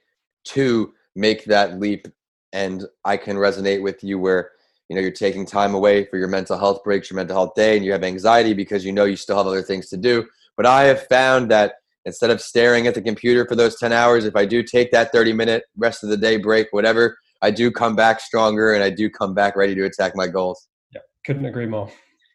to 0.46 0.94
make 1.16 1.46
that 1.46 1.80
leap. 1.80 2.08
And 2.54 2.86
I 3.06 3.18
can 3.18 3.38
resonate 3.38 3.84
with 3.84 4.04
you 4.04 4.18
where, 4.18 4.52
you 4.88 4.96
know, 4.96 5.02
you're 5.02 5.12
taking 5.12 5.46
time 5.46 5.76
away 5.76 6.06
for 6.06 6.18
your 6.18 6.28
mental 6.28 6.58
health 6.58 6.84
breaks, 6.84 7.10
your 7.10 7.18
mental 7.18 7.36
health 7.36 7.54
day, 7.56 7.76
and 7.76 7.86
you 7.86 7.92
have 7.92 8.04
anxiety 8.04 8.54
because 8.54 8.86
you 8.86 8.92
know 8.92 9.06
you 9.06 9.16
still 9.16 9.38
have 9.38 9.48
other 9.48 9.62
things 9.62 9.90
to 9.90 9.98
do. 9.98 10.26
But 10.58 10.66
I 10.66 10.86
have 10.86 11.08
found 11.08 11.52
that 11.52 11.76
instead 12.06 12.32
of 12.32 12.42
staring 12.42 12.88
at 12.88 12.96
the 12.96 13.02
computer 13.02 13.46
for 13.46 13.56
those 13.56 13.80
10 13.80 13.94
hours, 13.94 14.26
if 14.26 14.36
I 14.36 14.46
do 14.46 14.64
take 14.64 14.92
that 14.92 15.12
30 15.12 15.34
minute 15.34 15.64
rest 15.78 16.04
of 16.04 16.10
the 16.10 16.18
day 16.18 16.38
break, 16.38 16.68
whatever, 16.72 17.18
I 17.42 17.52
do 17.52 17.72
come 17.72 17.96
back 17.96 18.20
stronger 18.20 18.74
and 18.74 18.84
I 18.84 18.90
do 18.90 19.10
come 19.10 19.34
back 19.34 19.56
ready 19.56 19.76
to 19.76 19.86
attack 19.86 20.16
my 20.16 20.28
goals. 20.28 20.68
Yeah, 20.94 21.02
couldn't 21.26 21.46
agree 21.46 21.66
more. 21.66 21.90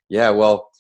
Yeah, 0.09 0.31
well, 0.31 0.71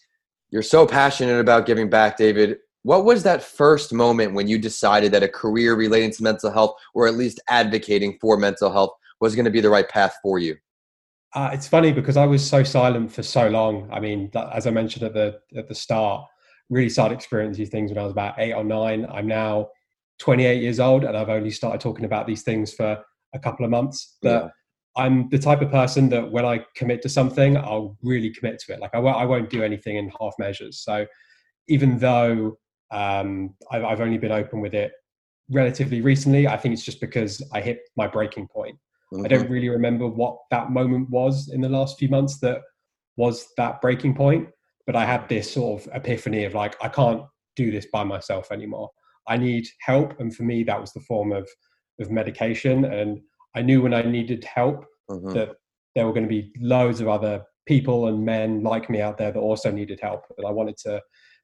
you're 0.50 0.62
so 0.62 0.86
passionate 0.86 1.40
about 1.40 1.66
giving 1.66 1.90
back, 1.90 2.16
David. 2.16 2.58
What 2.82 3.04
was 3.04 3.22
that 3.22 3.42
first 3.42 3.92
moment 3.92 4.34
when 4.34 4.46
you 4.46 4.58
decided 4.58 5.12
that 5.12 5.22
a 5.22 5.28
career 5.28 5.74
relating 5.74 6.10
to 6.12 6.22
mental 6.22 6.50
health, 6.50 6.76
or 6.94 7.06
at 7.06 7.14
least 7.14 7.40
advocating 7.48 8.18
for 8.20 8.36
mental 8.36 8.70
health, 8.70 8.90
was 9.20 9.34
going 9.34 9.46
to 9.46 9.50
be 9.50 9.60
the 9.60 9.70
right 9.70 9.88
path 9.88 10.14
for 10.22 10.38
you? 10.38 10.56
Uh, 11.34 11.50
it's 11.52 11.66
funny 11.66 11.92
because 11.92 12.16
I 12.16 12.26
was 12.26 12.48
so 12.48 12.62
silent 12.62 13.10
for 13.10 13.22
so 13.22 13.48
long. 13.48 13.88
I 13.90 13.98
mean, 13.98 14.30
as 14.52 14.66
I 14.66 14.70
mentioned 14.70 15.04
at 15.04 15.14
the 15.14 15.40
at 15.56 15.66
the 15.68 15.74
start, 15.74 16.26
really 16.70 16.90
started 16.90 17.14
experiencing 17.16 17.62
these 17.62 17.70
things 17.70 17.90
when 17.90 17.98
I 17.98 18.02
was 18.02 18.12
about 18.12 18.34
eight 18.38 18.52
or 18.52 18.62
nine. 18.62 19.06
I'm 19.10 19.26
now 19.26 19.70
28 20.18 20.62
years 20.62 20.78
old, 20.78 21.04
and 21.04 21.16
I've 21.16 21.28
only 21.28 21.50
started 21.50 21.80
talking 21.80 22.04
about 22.04 22.26
these 22.26 22.42
things 22.42 22.72
for 22.72 23.02
a 23.34 23.38
couple 23.38 23.64
of 23.64 23.70
months. 23.70 24.16
But 24.22 24.44
yeah. 24.44 24.50
I'm 24.96 25.28
the 25.28 25.38
type 25.38 25.60
of 25.60 25.70
person 25.70 26.08
that 26.10 26.30
when 26.30 26.44
I 26.44 26.64
commit 26.76 27.02
to 27.02 27.08
something, 27.08 27.56
I'll 27.56 27.96
really 28.02 28.30
commit 28.30 28.60
to 28.60 28.74
it. 28.74 28.80
Like 28.80 28.94
I 28.94 28.98
won't, 28.98 29.28
won't 29.28 29.50
do 29.50 29.62
anything 29.62 29.96
in 29.96 30.10
half 30.20 30.34
measures. 30.38 30.82
So 30.82 31.06
even 31.68 31.98
though 31.98 32.58
um, 32.90 33.54
I've, 33.70 33.84
I've, 33.84 34.00
only 34.00 34.18
been 34.18 34.30
open 34.30 34.60
with 34.60 34.74
it 34.74 34.92
relatively 35.50 36.00
recently, 36.00 36.46
I 36.46 36.56
think 36.56 36.74
it's 36.74 36.84
just 36.84 37.00
because 37.00 37.42
I 37.52 37.60
hit 37.60 37.80
my 37.96 38.06
breaking 38.06 38.46
point. 38.48 38.76
Mm-hmm. 39.12 39.24
I 39.24 39.28
don't 39.28 39.50
really 39.50 39.68
remember 39.68 40.06
what 40.06 40.38
that 40.50 40.70
moment 40.70 41.10
was 41.10 41.50
in 41.52 41.60
the 41.60 41.68
last 41.68 41.98
few 41.98 42.08
months 42.08 42.38
that 42.40 42.60
was 43.16 43.48
that 43.56 43.80
breaking 43.80 44.14
point. 44.14 44.48
But 44.86 44.96
I 44.96 45.06
had 45.06 45.28
this 45.28 45.52
sort 45.52 45.82
of 45.82 45.88
epiphany 45.94 46.44
of 46.44 46.54
like, 46.54 46.76
I 46.82 46.88
can't 46.88 47.22
do 47.56 47.70
this 47.70 47.86
by 47.92 48.04
myself 48.04 48.52
anymore. 48.52 48.90
I 49.26 49.38
need 49.38 49.66
help. 49.80 50.20
And 50.20 50.34
for 50.34 50.42
me, 50.42 50.62
that 50.64 50.80
was 50.80 50.92
the 50.92 51.00
form 51.00 51.32
of, 51.32 51.48
of 52.00 52.10
medication. 52.10 52.84
And 52.84 53.20
I 53.54 53.62
knew 53.62 53.82
when 53.82 53.94
I 53.94 54.02
needed 54.02 54.44
help 54.44 54.84
mm-hmm. 55.10 55.32
that 55.32 55.50
there 55.94 56.06
were 56.06 56.12
going 56.12 56.24
to 56.24 56.28
be 56.28 56.52
loads 56.60 57.00
of 57.00 57.08
other 57.08 57.44
people 57.66 58.08
and 58.08 58.24
men 58.24 58.62
like 58.62 58.90
me 58.90 59.00
out 59.00 59.16
there 59.16 59.32
that 59.32 59.38
also 59.38 59.70
needed 59.70 60.00
help. 60.02 60.24
And 60.36 60.46
I 60.46 60.50
wanted 60.50 60.76
to 60.78 61.00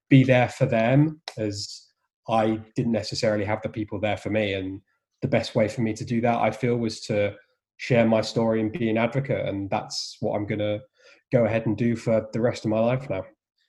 be 0.08 0.24
there 0.24 0.48
for 0.48 0.66
them 0.66 1.20
as 1.38 1.86
I 2.28 2.60
didn't 2.76 2.92
necessarily 2.92 3.44
have 3.44 3.62
the 3.62 3.68
people 3.68 4.00
there 4.00 4.16
for 4.16 4.30
me. 4.30 4.54
And 4.54 4.80
the 5.22 5.28
best 5.28 5.54
way 5.54 5.68
for 5.68 5.82
me 5.82 5.92
to 5.94 6.04
do 6.04 6.20
that, 6.22 6.38
I 6.38 6.50
feel, 6.50 6.76
was 6.76 7.00
to 7.02 7.34
share 7.76 8.06
my 8.06 8.20
story 8.20 8.60
and 8.60 8.72
be 8.72 8.90
an 8.90 8.98
advocate. 8.98 9.46
And 9.46 9.70
that's 9.70 10.16
what 10.20 10.36
I'm 10.36 10.46
going 10.46 10.58
to 10.58 10.80
go 11.32 11.44
ahead 11.44 11.66
and 11.66 11.76
do 11.76 11.96
for 11.96 12.26
the 12.32 12.40
rest 12.40 12.64
of 12.64 12.70
my 12.70 12.80
life 12.80 13.08
now. 13.08 13.24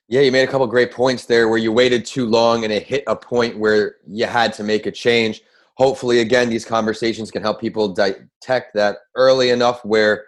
Yeah, 0.08 0.22
you 0.22 0.32
made 0.32 0.44
a 0.44 0.52
couple 0.52 0.68
great 0.68 0.92
points 0.92 1.26
there 1.26 1.48
where 1.48 1.58
you 1.58 1.72
waited 1.72 2.06
too 2.06 2.26
long 2.26 2.66
and 2.66 2.74
it 2.74 2.84
hit 2.84 3.04
a 3.08 3.16
point 3.16 3.58
where 3.58 3.96
you 4.06 4.26
had 4.26 4.52
to 4.54 4.64
make 4.64 4.86
a 4.86 4.92
change 4.92 5.42
hopefully 5.78 6.20
again 6.20 6.50
these 6.50 6.66
conversations 6.66 7.32
can 7.32 7.42
help 7.42 7.60
people 7.60 7.94
detect 7.94 8.74
that 8.74 8.98
early 9.16 9.50
enough 9.50 9.84
where 9.86 10.26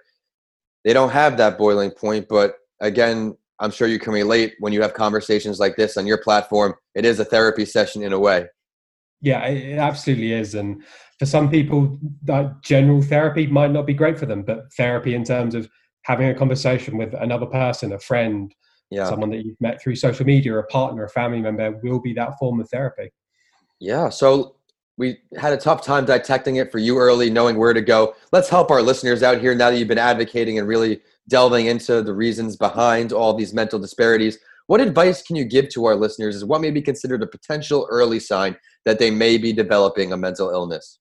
they 0.84 0.94
don't 0.94 1.12
have 1.12 1.38
that 1.38 1.58
boiling 1.58 1.92
point 1.92 2.28
but 2.30 2.56
again 2.82 3.36
i'm 3.60 3.72
sure 3.72 3.88
you 3.88 4.00
can 4.00 4.14
relate 4.14 4.54
when 4.60 4.74
you 4.74 4.82
have 4.82 4.94
conversations 4.94 5.60
like 5.60 5.76
this 5.76 5.98
on 5.98 6.08
your 6.08 6.18
platform 6.18 6.74
it 6.96 7.06
is 7.06 7.20
a 7.20 7.26
therapy 7.26 7.66
session 7.66 8.04
in 8.04 8.14
a 8.14 8.20
way 8.20 8.46
yeah 9.22 9.46
it 9.46 9.78
absolutely 9.78 10.32
is 10.32 10.56
and 10.56 10.84
for 11.20 11.26
some 11.26 11.50
people 11.50 11.98
that 12.24 12.62
general 12.62 13.02
therapy 13.02 13.48
might 13.48 13.72
not 13.72 13.86
be 13.86 13.94
great 13.94 14.18
for 14.18 14.26
them 14.26 14.44
but 14.44 14.72
therapy 14.76 15.16
in 15.16 15.24
terms 15.24 15.56
of 15.56 15.70
having 16.04 16.30
a 16.30 16.34
conversation 16.34 16.98
with 16.98 17.14
another 17.16 17.46
person 17.46 17.94
a 17.94 18.00
friend 18.00 18.54
yeah. 18.92 19.10
someone 19.10 19.30
that 19.30 19.44
you've 19.44 19.60
met 19.60 19.82
through 19.82 19.96
social 19.96 20.26
media 20.26 20.58
a 20.58 20.64
partner 20.64 21.04
a 21.06 21.10
family 21.10 21.42
member 21.42 21.80
will 21.84 22.00
be 22.00 22.14
that 22.14 22.38
form 22.40 22.60
of 22.60 22.70
therapy 22.70 23.12
yeah 23.80 24.10
so 24.10 24.56
we 24.98 25.18
had 25.38 25.54
a 25.54 25.58
tough 25.58 25.84
time 25.84 26.06
detecting 26.06 26.58
it 26.58 26.72
for 26.72 26.78
you 26.78 26.98
early, 26.98 27.30
knowing 27.30 27.58
where 27.58 27.74
to 27.74 27.82
go. 27.82 28.16
Let's 28.32 28.50
help 28.50 28.70
our 28.70 28.82
listeners 28.82 29.24
out 29.24 29.40
here 29.40 29.56
now 29.56 29.72
that 29.72 29.78
you've 29.78 29.88
been 29.88 29.98
advocating 29.98 30.60
and 30.60 30.68
really 30.68 31.02
delving 31.28 31.66
into 31.66 32.02
the 32.02 32.14
reasons 32.14 32.56
behind 32.56 33.12
all 33.12 33.34
these 33.34 33.54
mental 33.54 33.80
disparities. 33.80 34.38
What 34.68 34.82
advice 34.82 35.22
can 35.22 35.36
you 35.36 35.46
give 35.46 35.70
to 35.70 35.86
our 35.86 35.96
listeners 35.96 36.36
is 36.36 36.46
what 36.46 36.62
may 36.62 36.72
be 36.72 36.82
considered 36.82 37.24
a 37.24 37.28
potential 37.28 37.88
early 37.90 38.20
sign 38.20 38.56
that 38.86 39.00
they 39.00 39.12
may 39.12 39.38
be 39.38 39.52
developing 39.52 40.14
a 40.14 40.18
mental 40.18 40.50
illness? 40.50 41.00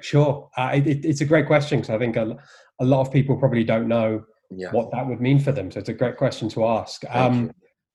Sure. 0.00 0.48
Uh, 0.56 0.72
it, 0.74 1.04
it's 1.04 1.20
a 1.20 1.24
great 1.24 1.46
question 1.46 1.80
because 1.80 1.94
I 1.94 1.98
think 1.98 2.16
a, 2.16 2.36
a, 2.80 2.84
lot 2.84 3.00
of 3.00 3.12
people 3.12 3.36
probably 3.36 3.64
don't 3.64 3.88
know 3.88 4.24
yeah. 4.50 4.70
what 4.70 4.90
that 4.92 5.06
would 5.06 5.20
mean 5.20 5.40
for 5.40 5.52
them. 5.52 5.70
So 5.70 5.80
it's 5.80 5.88
a 5.88 5.94
great 5.94 6.16
question 6.16 6.48
to 6.50 6.66
ask. 6.66 7.02
Um, 7.10 7.52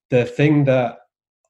the 0.09 0.25
thing 0.25 0.65
that 0.65 0.99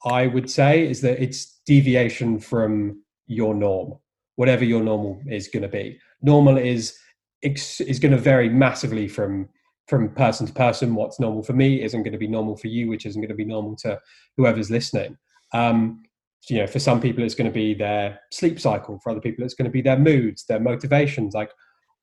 I 0.05 0.27
would 0.27 0.49
say 0.49 0.87
is 0.87 1.01
that 1.01 1.21
it's 1.21 1.59
deviation 1.65 2.39
from 2.39 3.03
your 3.27 3.53
norm, 3.53 3.93
whatever 4.35 4.63
your 4.63 4.83
normal 4.83 5.21
is 5.27 5.47
going 5.47 5.63
to 5.63 5.69
be. 5.69 5.99
Normal 6.21 6.57
is 6.57 6.97
is 7.41 7.99
going 7.99 8.13
to 8.13 8.17
vary 8.17 8.47
massively 8.47 9.07
from 9.07 9.49
from 9.87 10.09
person 10.09 10.47
to 10.47 10.53
person. 10.53 10.95
What's 10.95 11.19
normal 11.19 11.43
for 11.43 11.53
me 11.53 11.81
isn't 11.83 12.03
going 12.03 12.13
to 12.13 12.17
be 12.17 12.27
normal 12.27 12.55
for 12.55 12.67
you, 12.67 12.87
which 12.87 13.05
isn't 13.05 13.21
going 13.21 13.29
to 13.29 13.35
be 13.35 13.45
normal 13.45 13.75
to 13.77 13.99
whoever's 14.37 14.71
listening. 14.71 15.17
Um, 15.53 16.03
you 16.49 16.57
know, 16.57 16.67
for 16.67 16.79
some 16.79 16.99
people, 16.99 17.23
it's 17.23 17.35
going 17.35 17.49
to 17.49 17.53
be 17.53 17.73
their 17.73 18.19
sleep 18.31 18.59
cycle. 18.59 18.99
For 19.03 19.11
other 19.11 19.21
people, 19.21 19.43
it's 19.45 19.53
going 19.53 19.65
to 19.65 19.71
be 19.71 19.81
their 19.81 19.99
moods, 19.99 20.45
their 20.45 20.59
motivations. 20.59 21.33
Like 21.33 21.51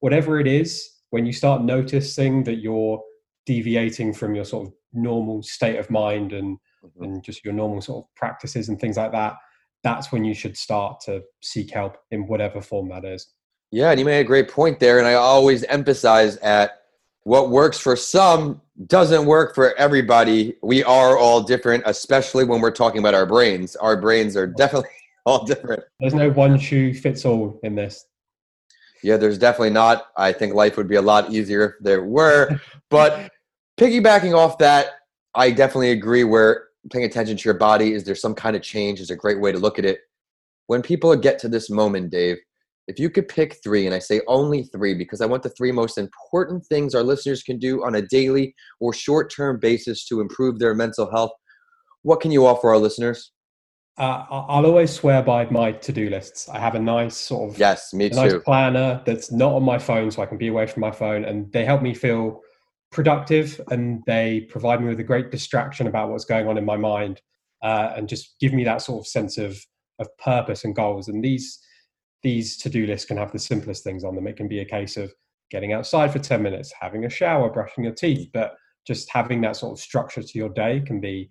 whatever 0.00 0.40
it 0.40 0.46
is, 0.46 0.88
when 1.10 1.26
you 1.26 1.32
start 1.32 1.62
noticing 1.62 2.44
that 2.44 2.56
you're 2.56 3.02
deviating 3.46 4.12
from 4.12 4.34
your 4.34 4.44
sort 4.44 4.68
of 4.68 4.74
normal 4.92 5.42
state 5.42 5.78
of 5.78 5.90
mind 5.90 6.32
and 6.32 6.58
mm-hmm. 6.84 7.04
and 7.04 7.24
just 7.24 7.44
your 7.44 7.54
normal 7.54 7.80
sort 7.80 8.04
of 8.04 8.14
practices 8.14 8.68
and 8.68 8.80
things 8.80 8.96
like 8.96 9.12
that, 9.12 9.34
that's 9.82 10.12
when 10.12 10.24
you 10.24 10.34
should 10.34 10.56
start 10.56 11.00
to 11.00 11.22
seek 11.42 11.70
help 11.70 11.96
in 12.10 12.26
whatever 12.26 12.60
form 12.60 12.88
that 12.90 13.04
is. 13.04 13.28
Yeah, 13.70 13.90
and 13.90 13.98
you 13.98 14.04
made 14.04 14.20
a 14.20 14.24
great 14.24 14.48
point 14.48 14.80
there. 14.80 14.98
And 14.98 15.06
I 15.06 15.14
always 15.14 15.62
emphasize 15.64 16.36
at 16.38 16.82
what 17.22 17.50
works 17.50 17.78
for 17.78 17.96
some 17.96 18.60
doesn't 18.86 19.26
work 19.26 19.54
for 19.54 19.76
everybody. 19.76 20.56
We 20.62 20.82
are 20.84 21.16
all 21.18 21.42
different, 21.42 21.84
especially 21.86 22.44
when 22.44 22.60
we're 22.60 22.70
talking 22.70 22.98
about 22.98 23.14
our 23.14 23.26
brains. 23.26 23.76
Our 23.76 24.00
brains 24.00 24.36
are 24.36 24.46
definitely 24.46 24.90
all 25.26 25.44
different. 25.44 25.84
There's 26.00 26.14
no 26.14 26.30
one 26.30 26.58
shoe 26.58 26.94
fits 26.94 27.24
all 27.24 27.60
in 27.62 27.74
this. 27.74 28.06
Yeah, 29.02 29.16
there's 29.16 29.38
definitely 29.38 29.70
not. 29.70 30.08
I 30.16 30.32
think 30.32 30.54
life 30.54 30.76
would 30.76 30.88
be 30.88 30.96
a 30.96 31.02
lot 31.02 31.30
easier 31.30 31.64
if 31.64 31.84
there 31.84 32.04
were. 32.04 32.60
but 32.90 33.30
piggybacking 33.78 34.36
off 34.36 34.58
that, 34.58 34.88
I 35.34 35.50
definitely 35.50 35.92
agree 35.92 36.24
where 36.24 36.69
paying 36.90 37.04
attention 37.04 37.36
to 37.36 37.44
your 37.44 37.58
body 37.58 37.92
is 37.92 38.04
there 38.04 38.14
some 38.14 38.34
kind 38.34 38.56
of 38.56 38.62
change 38.62 39.00
is 39.00 39.10
a 39.10 39.16
great 39.16 39.40
way 39.40 39.52
to 39.52 39.58
look 39.58 39.78
at 39.78 39.84
it. 39.84 40.00
When 40.66 40.82
people 40.82 41.14
get 41.16 41.38
to 41.40 41.48
this 41.48 41.68
moment, 41.68 42.10
Dave, 42.10 42.38
if 42.86 42.98
you 42.98 43.10
could 43.10 43.28
pick 43.28 43.62
three, 43.62 43.86
and 43.86 43.94
I 43.94 43.98
say 43.98 44.20
only 44.26 44.64
three 44.64 44.94
because 44.94 45.20
I 45.20 45.26
want 45.26 45.42
the 45.42 45.50
three 45.50 45.72
most 45.72 45.98
important 45.98 46.66
things 46.66 46.94
our 46.94 47.02
listeners 47.02 47.42
can 47.42 47.58
do 47.58 47.84
on 47.84 47.94
a 47.94 48.02
daily 48.02 48.54
or 48.80 48.92
short 48.92 49.32
term 49.32 49.58
basis 49.60 50.06
to 50.06 50.20
improve 50.20 50.58
their 50.58 50.74
mental 50.74 51.10
health, 51.10 51.30
what 52.02 52.20
can 52.20 52.30
you 52.30 52.46
offer 52.46 52.70
our 52.70 52.78
listeners? 52.78 53.32
Uh, 53.98 54.24
I'll 54.30 54.64
always 54.64 54.90
swear 54.90 55.22
by 55.22 55.44
my 55.50 55.72
to-do 55.72 56.08
lists. 56.08 56.48
I 56.48 56.58
have 56.58 56.74
a 56.74 56.80
nice 56.80 57.16
sort 57.16 57.50
of 57.50 57.58
yes, 57.58 57.92
me 57.92 58.08
too. 58.08 58.16
Nice 58.16 58.34
planner 58.44 59.02
that's 59.04 59.30
not 59.30 59.52
on 59.52 59.62
my 59.62 59.78
phone, 59.78 60.10
so 60.10 60.22
I 60.22 60.26
can 60.26 60.38
be 60.38 60.48
away 60.48 60.66
from 60.66 60.80
my 60.80 60.90
phone, 60.90 61.24
and 61.24 61.52
they 61.52 61.64
help 61.64 61.82
me 61.82 61.92
feel 61.92 62.40
productive, 62.90 63.60
and 63.70 64.02
they 64.06 64.42
provide 64.48 64.80
me 64.80 64.88
with 64.88 65.00
a 65.00 65.04
great 65.04 65.30
distraction 65.30 65.86
about 65.86 66.10
what's 66.10 66.24
going 66.24 66.48
on 66.48 66.58
in 66.58 66.64
my 66.64 66.76
mind, 66.76 67.20
uh, 67.62 67.92
and 67.96 68.08
just 68.08 68.36
give 68.40 68.52
me 68.52 68.64
that 68.64 68.82
sort 68.82 69.00
of 69.00 69.06
sense 69.06 69.38
of 69.38 69.58
of 69.98 70.08
purpose 70.18 70.64
and 70.64 70.74
goals. 70.74 71.08
And 71.08 71.22
these 71.22 71.58
these 72.22 72.56
to-do 72.58 72.86
lists 72.86 73.06
can 73.06 73.16
have 73.16 73.32
the 73.32 73.38
simplest 73.38 73.84
things 73.84 74.04
on 74.04 74.14
them. 74.14 74.26
It 74.26 74.36
can 74.36 74.48
be 74.48 74.60
a 74.60 74.64
case 74.64 74.96
of 74.96 75.12
getting 75.50 75.72
outside 75.72 76.12
for 76.12 76.18
10 76.18 76.42
minutes, 76.42 76.72
having 76.78 77.04
a 77.04 77.10
shower, 77.10 77.50
brushing 77.50 77.84
your 77.84 77.94
teeth, 77.94 78.28
but 78.32 78.54
just 78.86 79.10
having 79.10 79.40
that 79.40 79.56
sort 79.56 79.72
of 79.72 79.82
structure 79.82 80.22
to 80.22 80.38
your 80.38 80.50
day 80.50 80.80
can 80.80 81.00
be 81.00 81.28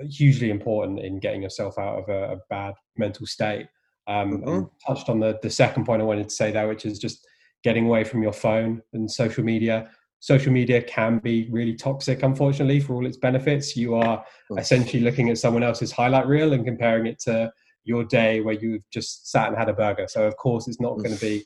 hugely 0.00 0.50
important 0.50 1.00
in 1.00 1.20
getting 1.20 1.42
yourself 1.42 1.78
out 1.78 1.98
of 1.98 2.08
a, 2.08 2.34
a 2.34 2.36
bad 2.50 2.74
mental 2.96 3.26
state. 3.26 3.66
Um, 4.08 4.42
mm-hmm. 4.42 4.62
touched 4.84 5.08
on 5.08 5.20
the, 5.20 5.38
the 5.42 5.50
second 5.50 5.84
point 5.84 6.02
I 6.02 6.04
wanted 6.04 6.28
to 6.28 6.34
say 6.34 6.50
there, 6.50 6.66
which 6.66 6.84
is 6.84 6.98
just 6.98 7.24
getting 7.62 7.86
away 7.86 8.02
from 8.02 8.22
your 8.22 8.32
phone 8.32 8.82
and 8.92 9.10
social 9.10 9.44
media. 9.44 9.90
Social 10.22 10.52
media 10.52 10.80
can 10.80 11.18
be 11.18 11.48
really 11.50 11.74
toxic, 11.74 12.22
unfortunately, 12.22 12.78
for 12.78 12.94
all 12.94 13.06
its 13.06 13.16
benefits. 13.16 13.76
You 13.76 13.96
are 13.96 14.24
essentially 14.56 15.02
looking 15.02 15.30
at 15.30 15.38
someone 15.38 15.64
else's 15.64 15.90
highlight 15.90 16.28
reel 16.28 16.52
and 16.52 16.64
comparing 16.64 17.06
it 17.06 17.18
to 17.22 17.52
your 17.82 18.04
day 18.04 18.40
where 18.40 18.54
you've 18.54 18.88
just 18.92 19.32
sat 19.32 19.48
and 19.48 19.58
had 19.58 19.68
a 19.68 19.72
burger. 19.72 20.06
So 20.06 20.24
of 20.24 20.36
course, 20.36 20.68
it's 20.68 20.80
not 20.80 20.98
going 20.98 21.12
to 21.12 21.20
be 21.20 21.44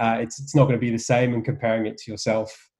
uh, 0.00 0.16
it's 0.18 0.40
it's 0.40 0.56
not 0.56 0.64
going 0.64 0.74
to 0.74 0.80
be 0.80 0.90
the 0.90 0.98
same, 0.98 1.32
and 1.32 1.44
comparing 1.44 1.86
it 1.86 1.96
to 1.98 2.10
yourself 2.10 2.70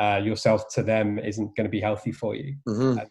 uh, 0.00 0.18
yourself 0.24 0.64
to 0.74 0.82
them 0.82 1.18
isn't 1.18 1.54
going 1.56 1.66
to 1.66 1.70
be 1.70 1.82
healthy 1.82 2.12
for 2.12 2.34
you. 2.34 2.56
Mm-hmm. 2.66 3.00
Uh, 3.00 3.04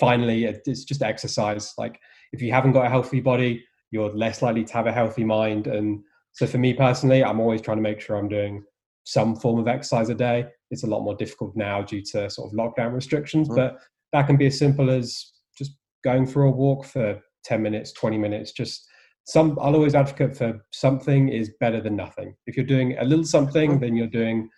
finally, 0.00 0.46
it's 0.46 0.82
just 0.82 1.00
exercise. 1.00 1.74
Like 1.78 2.00
if 2.32 2.42
you 2.42 2.50
haven't 2.50 2.72
got 2.72 2.86
a 2.86 2.90
healthy 2.90 3.20
body, 3.20 3.64
you're 3.92 4.10
less 4.10 4.42
likely 4.42 4.64
to 4.64 4.72
have 4.72 4.88
a 4.88 4.92
healthy 4.92 5.22
mind. 5.22 5.68
And 5.68 6.00
so 6.32 6.44
for 6.48 6.58
me 6.58 6.74
personally, 6.74 7.22
I'm 7.22 7.38
always 7.38 7.60
trying 7.60 7.76
to 7.76 7.82
make 7.84 8.00
sure 8.00 8.16
I'm 8.16 8.28
doing 8.28 8.64
some 9.04 9.36
form 9.36 9.58
of 9.58 9.68
exercise 9.68 10.08
a 10.08 10.14
day. 10.14 10.46
It's 10.70 10.82
a 10.82 10.88
lot 10.88 11.02
more 11.02 11.14
difficult 11.14 11.54
now 11.54 11.82
due 11.82 12.02
to 12.12 12.28
sort 12.28 12.52
of 12.52 12.58
lockdown 12.58 12.92
restrictions, 12.92 13.48
mm-hmm. 13.48 13.56
but 13.56 13.78
that 14.12 14.26
can 14.26 14.36
be 14.36 14.46
as 14.46 14.58
simple 14.58 14.90
as 14.90 15.32
just 15.56 15.72
going 16.02 16.26
for 16.26 16.44
a 16.44 16.50
walk 16.50 16.84
for 16.84 17.20
10 17.44 17.62
minutes, 17.62 17.92
20 17.92 18.18
minutes, 18.18 18.52
just 18.52 18.86
some, 19.26 19.58
I'll 19.60 19.74
always 19.74 19.94
advocate 19.94 20.36
for 20.36 20.64
something 20.72 21.28
is 21.28 21.50
better 21.60 21.80
than 21.80 21.96
nothing. 21.96 22.34
If 22.46 22.56
you're 22.56 22.66
doing 22.66 22.96
a 22.98 23.04
little 23.04 23.24
something, 23.24 23.72
mm-hmm. 23.72 23.80
then 23.80 23.96
you're 23.96 24.06
doing 24.06 24.50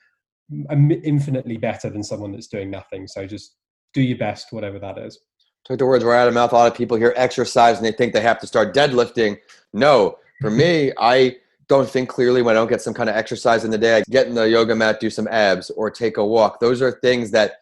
infinitely 0.70 1.56
better 1.56 1.90
than 1.90 2.02
someone 2.02 2.32
that's 2.32 2.48
doing 2.48 2.70
nothing. 2.70 3.06
So 3.06 3.26
just 3.26 3.56
do 3.94 4.02
your 4.02 4.18
best, 4.18 4.48
whatever 4.52 4.78
that 4.78 4.98
is. 4.98 5.20
Took 5.64 5.78
the 5.78 5.86
words 5.86 6.04
right 6.04 6.22
out 6.22 6.28
of 6.28 6.34
mouth. 6.34 6.52
A 6.52 6.56
lot 6.56 6.70
of 6.70 6.76
people 6.76 6.96
hear 6.96 7.12
exercise 7.16 7.76
and 7.76 7.86
they 7.86 7.92
think 7.92 8.12
they 8.12 8.20
have 8.20 8.40
to 8.40 8.46
start 8.46 8.74
deadlifting. 8.74 9.38
No, 9.72 10.16
for 10.40 10.50
me, 10.50 10.92
I 10.98 11.36
don't 11.68 11.88
think 11.88 12.08
clearly 12.08 12.42
when 12.42 12.56
I 12.56 12.60
don't 12.60 12.68
get 12.68 12.82
some 12.82 12.94
kind 12.94 13.08
of 13.08 13.16
exercise 13.16 13.64
in 13.64 13.70
the 13.70 13.78
day. 13.78 13.96
I 13.96 14.02
get 14.08 14.26
in 14.26 14.34
the 14.34 14.48
yoga 14.48 14.74
mat, 14.74 15.00
do 15.00 15.10
some 15.10 15.26
abs, 15.28 15.70
or 15.70 15.90
take 15.90 16.16
a 16.16 16.24
walk. 16.24 16.60
Those 16.60 16.80
are 16.80 16.92
things 17.02 17.30
that 17.32 17.54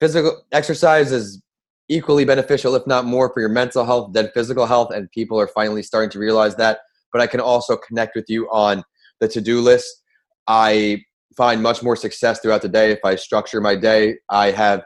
physical 0.00 0.42
exercise 0.52 1.12
is 1.12 1.42
equally 1.88 2.24
beneficial, 2.24 2.74
if 2.74 2.86
not 2.86 3.06
more, 3.06 3.32
for 3.32 3.40
your 3.40 3.48
mental 3.48 3.84
health 3.84 4.12
than 4.12 4.30
physical 4.34 4.66
health. 4.66 4.92
And 4.92 5.10
people 5.10 5.40
are 5.40 5.48
finally 5.48 5.82
starting 5.82 6.10
to 6.10 6.18
realize 6.18 6.56
that. 6.56 6.80
But 7.12 7.22
I 7.22 7.26
can 7.26 7.40
also 7.40 7.76
connect 7.76 8.14
with 8.14 8.26
you 8.28 8.46
on 8.50 8.84
the 9.20 9.28
to 9.28 9.40
do 9.40 9.60
list. 9.60 10.02
I 10.46 11.02
find 11.36 11.62
much 11.62 11.82
more 11.82 11.96
success 11.96 12.40
throughout 12.40 12.62
the 12.62 12.68
day 12.68 12.90
if 12.90 12.98
I 13.04 13.14
structure 13.14 13.60
my 13.60 13.76
day. 13.76 14.16
I 14.28 14.50
have 14.50 14.82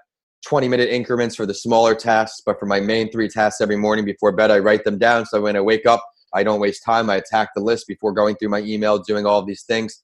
20 0.47 0.69
minute 0.69 0.89
increments 0.89 1.35
for 1.35 1.47
the 1.47 1.55
smaller 1.55 1.95
tasks, 1.95 2.43
but 2.45 2.61
for 2.61 2.67
my 2.67 2.81
main 2.81 3.11
three 3.11 3.29
tasks 3.29 3.61
every 3.61 3.77
morning 3.77 4.05
before 4.05 4.33
bed, 4.33 4.51
I 4.51 4.59
write 4.59 4.85
them 4.85 4.99
down. 4.99 5.27
So 5.27 5.41
when 5.41 5.57
I 5.57 5.61
wake 5.61 5.87
up, 5.87 6.05
I 6.35 6.43
don't 6.43 6.61
waste 6.61 6.85
time. 6.85 7.11
I 7.11 7.17
attack 7.17 7.51
the 7.55 7.63
list 7.63 7.87
before 7.87 8.13
going 8.13 8.37
through 8.37 8.51
my 8.51 8.61
email, 8.61 8.99
doing 8.99 9.27
all 9.27 9.45
these 9.45 9.63
things. 9.63 10.03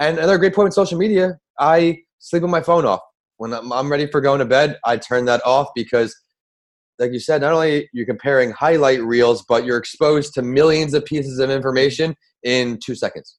And 0.00 0.18
another 0.18 0.38
great 0.38 0.54
point 0.54 0.66
with 0.66 0.74
social 0.74 0.98
media, 0.98 1.38
I 1.58 1.98
sleep 2.18 2.42
with 2.42 2.50
my 2.50 2.60
phone 2.60 2.84
off. 2.84 3.00
When 3.36 3.52
I'm 3.54 3.90
ready 3.90 4.06
for 4.06 4.20
going 4.20 4.40
to 4.40 4.44
bed, 4.44 4.78
I 4.84 4.96
turn 4.96 5.24
that 5.26 5.44
off 5.46 5.68
because 5.74 6.14
like 6.98 7.12
you 7.12 7.20
said, 7.20 7.42
not 7.42 7.52
only 7.52 7.88
you're 7.92 8.06
comparing 8.06 8.50
highlight 8.50 9.02
reels, 9.02 9.44
but 9.48 9.64
you're 9.64 9.76
exposed 9.76 10.34
to 10.34 10.42
millions 10.42 10.94
of 10.94 11.04
pieces 11.04 11.38
of 11.38 11.50
information 11.50 12.16
in 12.42 12.78
two 12.84 12.94
seconds. 12.94 13.38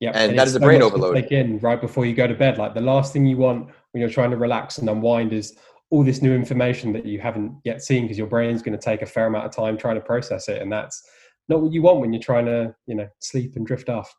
Yeah, 0.00 0.10
and, 0.14 0.30
and 0.30 0.38
that 0.38 0.46
is 0.46 0.54
a 0.54 0.60
brain 0.60 0.82
overload. 0.82 1.14
Take 1.14 1.32
in 1.32 1.58
right 1.60 1.80
before 1.80 2.04
you 2.04 2.14
go 2.14 2.26
to 2.26 2.34
bed. 2.34 2.58
Like 2.58 2.74
the 2.74 2.80
last 2.80 3.12
thing 3.12 3.26
you 3.26 3.36
want 3.36 3.68
when 3.92 4.00
you're 4.00 4.10
trying 4.10 4.30
to 4.30 4.36
relax 4.36 4.78
and 4.78 4.88
unwind 4.88 5.32
is 5.32 5.56
all 5.90 6.04
this 6.04 6.22
new 6.22 6.34
information 6.34 6.92
that 6.92 7.06
you 7.06 7.20
haven't 7.20 7.56
yet 7.64 7.82
seen 7.82 8.02
because 8.02 8.18
your 8.18 8.26
brain's 8.26 8.62
going 8.62 8.76
to 8.76 8.82
take 8.82 9.02
a 9.02 9.06
fair 9.06 9.26
amount 9.26 9.46
of 9.46 9.52
time 9.52 9.76
trying 9.76 9.94
to 9.94 10.00
process 10.00 10.48
it, 10.48 10.60
and 10.60 10.72
that's 10.72 11.02
not 11.48 11.60
what 11.60 11.72
you 11.72 11.82
want 11.82 12.00
when 12.00 12.12
you're 12.12 12.22
trying 12.22 12.46
to, 12.46 12.74
you 12.86 12.94
know, 12.94 13.08
sleep 13.20 13.56
and 13.56 13.66
drift 13.66 13.88
off. 13.88 14.14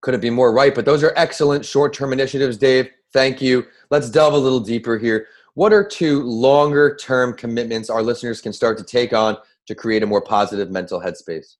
Couldn't 0.00 0.20
be 0.20 0.30
more 0.30 0.52
right. 0.52 0.74
But 0.74 0.84
those 0.84 1.02
are 1.02 1.12
excellent 1.16 1.64
short-term 1.64 2.12
initiatives, 2.12 2.56
Dave. 2.56 2.88
Thank 3.12 3.40
you. 3.42 3.66
Let's 3.90 4.10
delve 4.10 4.34
a 4.34 4.38
little 4.38 4.60
deeper 4.60 4.98
here 4.98 5.26
what 5.58 5.72
are 5.72 5.82
two 5.82 6.22
longer 6.22 6.94
term 6.94 7.34
commitments 7.34 7.90
our 7.90 8.00
listeners 8.00 8.40
can 8.40 8.52
start 8.52 8.78
to 8.78 8.84
take 8.84 9.12
on 9.12 9.36
to 9.66 9.74
create 9.74 10.04
a 10.04 10.06
more 10.06 10.20
positive 10.20 10.70
mental 10.70 11.00
headspace? 11.00 11.56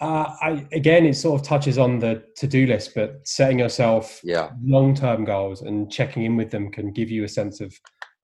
Uh, 0.00 0.34
I, 0.40 0.66
again, 0.72 1.04
it 1.04 1.12
sort 1.12 1.38
of 1.38 1.46
touches 1.46 1.76
on 1.76 1.98
the 1.98 2.24
to-do 2.36 2.66
list, 2.66 2.94
but 2.94 3.20
setting 3.28 3.58
yourself 3.58 4.22
yeah. 4.24 4.52
long-term 4.64 5.26
goals 5.26 5.60
and 5.60 5.92
checking 5.92 6.24
in 6.24 6.34
with 6.34 6.50
them 6.50 6.72
can 6.72 6.90
give 6.90 7.10
you 7.10 7.24
a 7.24 7.28
sense 7.28 7.60
of 7.60 7.78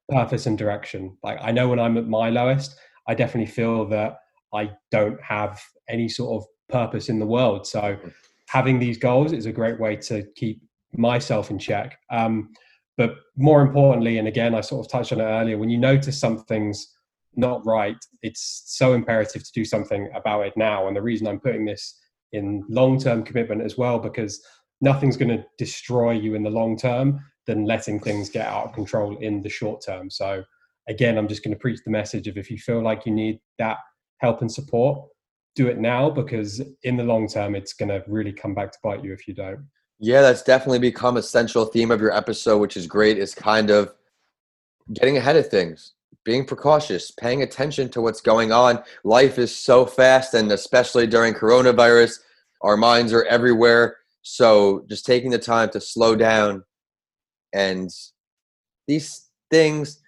purpose 0.08 0.46
and 0.46 0.56
direction. 0.56 1.18
Like 1.22 1.36
I 1.42 1.52
know 1.52 1.68
when 1.68 1.78
I'm 1.78 1.98
at 1.98 2.08
my 2.08 2.30
lowest, 2.30 2.74
I 3.06 3.12
definitely 3.12 3.52
feel 3.52 3.86
that 3.90 4.16
I 4.54 4.70
don't 4.90 5.20
have 5.22 5.60
any 5.88 6.08
sort 6.08 6.42
of 6.42 6.48
purpose 6.68 7.08
in 7.08 7.18
the 7.18 7.26
world. 7.26 7.66
So 7.66 7.96
having 8.48 8.78
these 8.78 8.98
goals 8.98 9.32
is 9.32 9.46
a 9.46 9.52
great 9.52 9.80
way 9.80 9.96
to 9.96 10.24
keep 10.36 10.62
myself 10.92 11.50
in 11.50 11.58
check. 11.58 11.98
Um, 12.10 12.50
but 12.96 13.16
more 13.36 13.62
importantly, 13.62 14.18
and 14.18 14.28
again, 14.28 14.54
I 14.54 14.60
sort 14.60 14.86
of 14.86 14.90
touched 14.90 15.12
on 15.12 15.20
it 15.20 15.24
earlier, 15.24 15.58
when 15.58 15.70
you 15.70 15.78
notice 15.78 16.18
something's 16.18 16.94
not 17.34 17.66
right, 17.66 17.96
it's 18.22 18.62
so 18.66 18.92
imperative 18.92 19.42
to 19.42 19.50
do 19.52 19.64
something 19.64 20.08
about 20.14 20.46
it 20.46 20.56
now. 20.56 20.86
And 20.86 20.96
the 20.96 21.02
reason 21.02 21.26
I'm 21.26 21.40
putting 21.40 21.64
this 21.64 21.98
in 22.32 22.64
long 22.68 22.98
term 22.98 23.24
commitment 23.24 23.62
as 23.62 23.76
well, 23.76 23.98
because 23.98 24.40
nothing's 24.80 25.16
going 25.16 25.36
to 25.36 25.44
destroy 25.58 26.12
you 26.12 26.34
in 26.34 26.42
the 26.42 26.50
long 26.50 26.76
term 26.76 27.20
than 27.46 27.64
letting 27.64 28.00
things 28.00 28.30
get 28.30 28.46
out 28.46 28.66
of 28.66 28.72
control 28.72 29.16
in 29.18 29.42
the 29.42 29.48
short 29.48 29.82
term. 29.84 30.10
So, 30.10 30.44
again, 30.88 31.18
I'm 31.18 31.28
just 31.28 31.42
going 31.42 31.54
to 31.54 31.60
preach 31.60 31.80
the 31.84 31.90
message 31.90 32.28
of 32.28 32.38
if 32.38 32.50
you 32.50 32.58
feel 32.58 32.82
like 32.82 33.06
you 33.06 33.12
need 33.12 33.40
that 33.58 33.78
help 34.24 34.40
and 34.40 34.50
support, 34.50 35.08
do 35.54 35.68
it 35.68 35.78
now 35.78 36.10
because 36.10 36.60
in 36.82 36.96
the 36.96 37.04
long 37.04 37.28
term, 37.28 37.54
it's 37.54 37.74
going 37.74 37.90
to 37.90 38.02
really 38.08 38.32
come 38.32 38.54
back 38.54 38.72
to 38.72 38.78
bite 38.82 39.04
you 39.04 39.12
if 39.12 39.28
you 39.28 39.34
don't. 39.34 39.66
Yeah, 40.00 40.22
that's 40.22 40.42
definitely 40.42 40.80
become 40.80 41.16
a 41.16 41.22
central 41.22 41.66
theme 41.66 41.90
of 41.90 42.00
your 42.00 42.12
episode, 42.12 42.58
which 42.58 42.76
is 42.76 42.86
great. 42.86 43.18
Is 43.18 43.34
kind 43.34 43.70
of 43.70 43.94
getting 44.92 45.16
ahead 45.16 45.36
of 45.36 45.48
things, 45.48 45.92
being 46.24 46.44
precautious, 46.44 47.10
paying 47.12 47.42
attention 47.42 47.88
to 47.90 48.00
what's 48.00 48.20
going 48.20 48.50
on. 48.50 48.82
Life 49.04 49.38
is 49.38 49.54
so 49.54 49.86
fast, 49.86 50.34
and 50.34 50.50
especially 50.50 51.06
during 51.06 51.32
coronavirus, 51.32 52.18
our 52.62 52.76
minds 52.76 53.12
are 53.12 53.24
everywhere. 53.24 53.98
So 54.22 54.84
just 54.88 55.06
taking 55.06 55.30
the 55.30 55.38
time 55.38 55.70
to 55.70 55.80
slow 55.80 56.16
down 56.16 56.64
and 57.52 57.90
these 58.88 59.28
things 59.50 60.00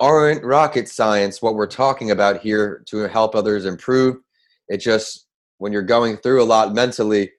aren't 0.00 0.44
rocket 0.44 0.88
science 0.88 1.42
what 1.42 1.54
we're 1.54 1.66
talking 1.66 2.10
about 2.10 2.40
here 2.40 2.82
to 2.86 3.08
help 3.08 3.34
others 3.34 3.64
improve. 3.64 4.16
It 4.68 4.78
just 4.78 5.26
when 5.58 5.72
you're 5.72 5.82
going 5.82 6.16
through 6.18 6.42
a 6.42 6.44
lot 6.44 6.74
mentally, 6.74 7.32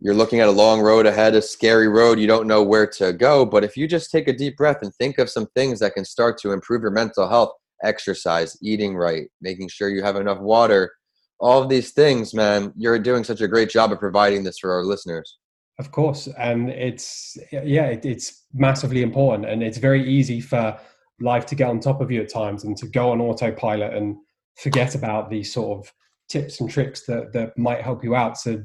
you're 0.00 0.14
looking 0.14 0.40
at 0.40 0.48
a 0.48 0.52
long 0.52 0.80
road 0.80 1.06
ahead, 1.06 1.34
a 1.34 1.42
scary 1.42 1.88
road, 1.88 2.18
you 2.18 2.26
don't 2.26 2.46
know 2.46 2.62
where 2.62 2.86
to 2.86 3.12
go. 3.12 3.46
But 3.46 3.64
if 3.64 3.76
you 3.76 3.88
just 3.88 4.10
take 4.10 4.28
a 4.28 4.32
deep 4.32 4.56
breath 4.56 4.78
and 4.82 4.94
think 4.94 5.18
of 5.18 5.30
some 5.30 5.46
things 5.54 5.78
that 5.80 5.94
can 5.94 6.04
start 6.04 6.38
to 6.38 6.52
improve 6.52 6.82
your 6.82 6.90
mental 6.90 7.28
health, 7.28 7.52
exercise, 7.82 8.56
eating 8.62 8.96
right, 8.96 9.28
making 9.40 9.68
sure 9.68 9.88
you 9.88 10.02
have 10.02 10.16
enough 10.16 10.40
water, 10.40 10.92
all 11.38 11.62
of 11.62 11.68
these 11.68 11.92
things, 11.92 12.34
man, 12.34 12.72
you're 12.76 12.98
doing 12.98 13.24
such 13.24 13.40
a 13.40 13.48
great 13.48 13.70
job 13.70 13.92
of 13.92 13.98
providing 13.98 14.44
this 14.44 14.58
for 14.58 14.72
our 14.72 14.84
listeners. 14.84 15.38
Of 15.78 15.92
course, 15.92 16.26
and 16.38 16.70
it's 16.70 17.36
yeah, 17.52 17.86
it, 17.88 18.06
it's 18.06 18.44
massively 18.54 19.02
important, 19.02 19.46
and 19.46 19.62
it's 19.62 19.76
very 19.76 20.08
easy 20.08 20.40
for 20.40 20.78
life 21.20 21.46
to 21.46 21.54
get 21.54 21.68
on 21.68 21.80
top 21.80 22.00
of 22.00 22.10
you 22.10 22.22
at 22.22 22.32
times 22.32 22.64
and 22.64 22.76
to 22.76 22.86
go 22.86 23.10
on 23.10 23.20
autopilot 23.20 23.94
and 23.94 24.16
forget 24.56 24.94
about 24.94 25.30
these 25.30 25.52
sort 25.52 25.78
of 25.78 25.92
tips 26.28 26.60
and 26.60 26.70
tricks 26.70 27.06
that 27.06 27.32
that 27.32 27.56
might 27.56 27.82
help 27.82 28.02
you 28.04 28.14
out. 28.14 28.36
So 28.38 28.62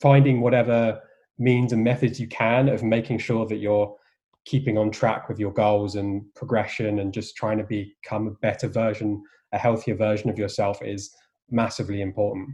finding 0.00 0.40
whatever 0.40 1.00
means 1.38 1.72
and 1.72 1.84
methods 1.84 2.18
you 2.18 2.28
can 2.28 2.68
of 2.68 2.82
making 2.82 3.18
sure 3.18 3.46
that 3.46 3.56
you're 3.56 3.94
keeping 4.44 4.78
on 4.78 4.90
track 4.90 5.28
with 5.28 5.38
your 5.38 5.52
goals 5.52 5.96
and 5.96 6.22
progression 6.34 7.00
and 7.00 7.12
just 7.12 7.36
trying 7.36 7.58
to 7.58 7.64
become 7.64 8.28
a 8.28 8.30
better 8.42 8.68
version, 8.68 9.22
a 9.52 9.58
healthier 9.58 9.96
version 9.96 10.30
of 10.30 10.38
yourself 10.38 10.80
is 10.82 11.14
massively 11.50 12.00
important. 12.00 12.48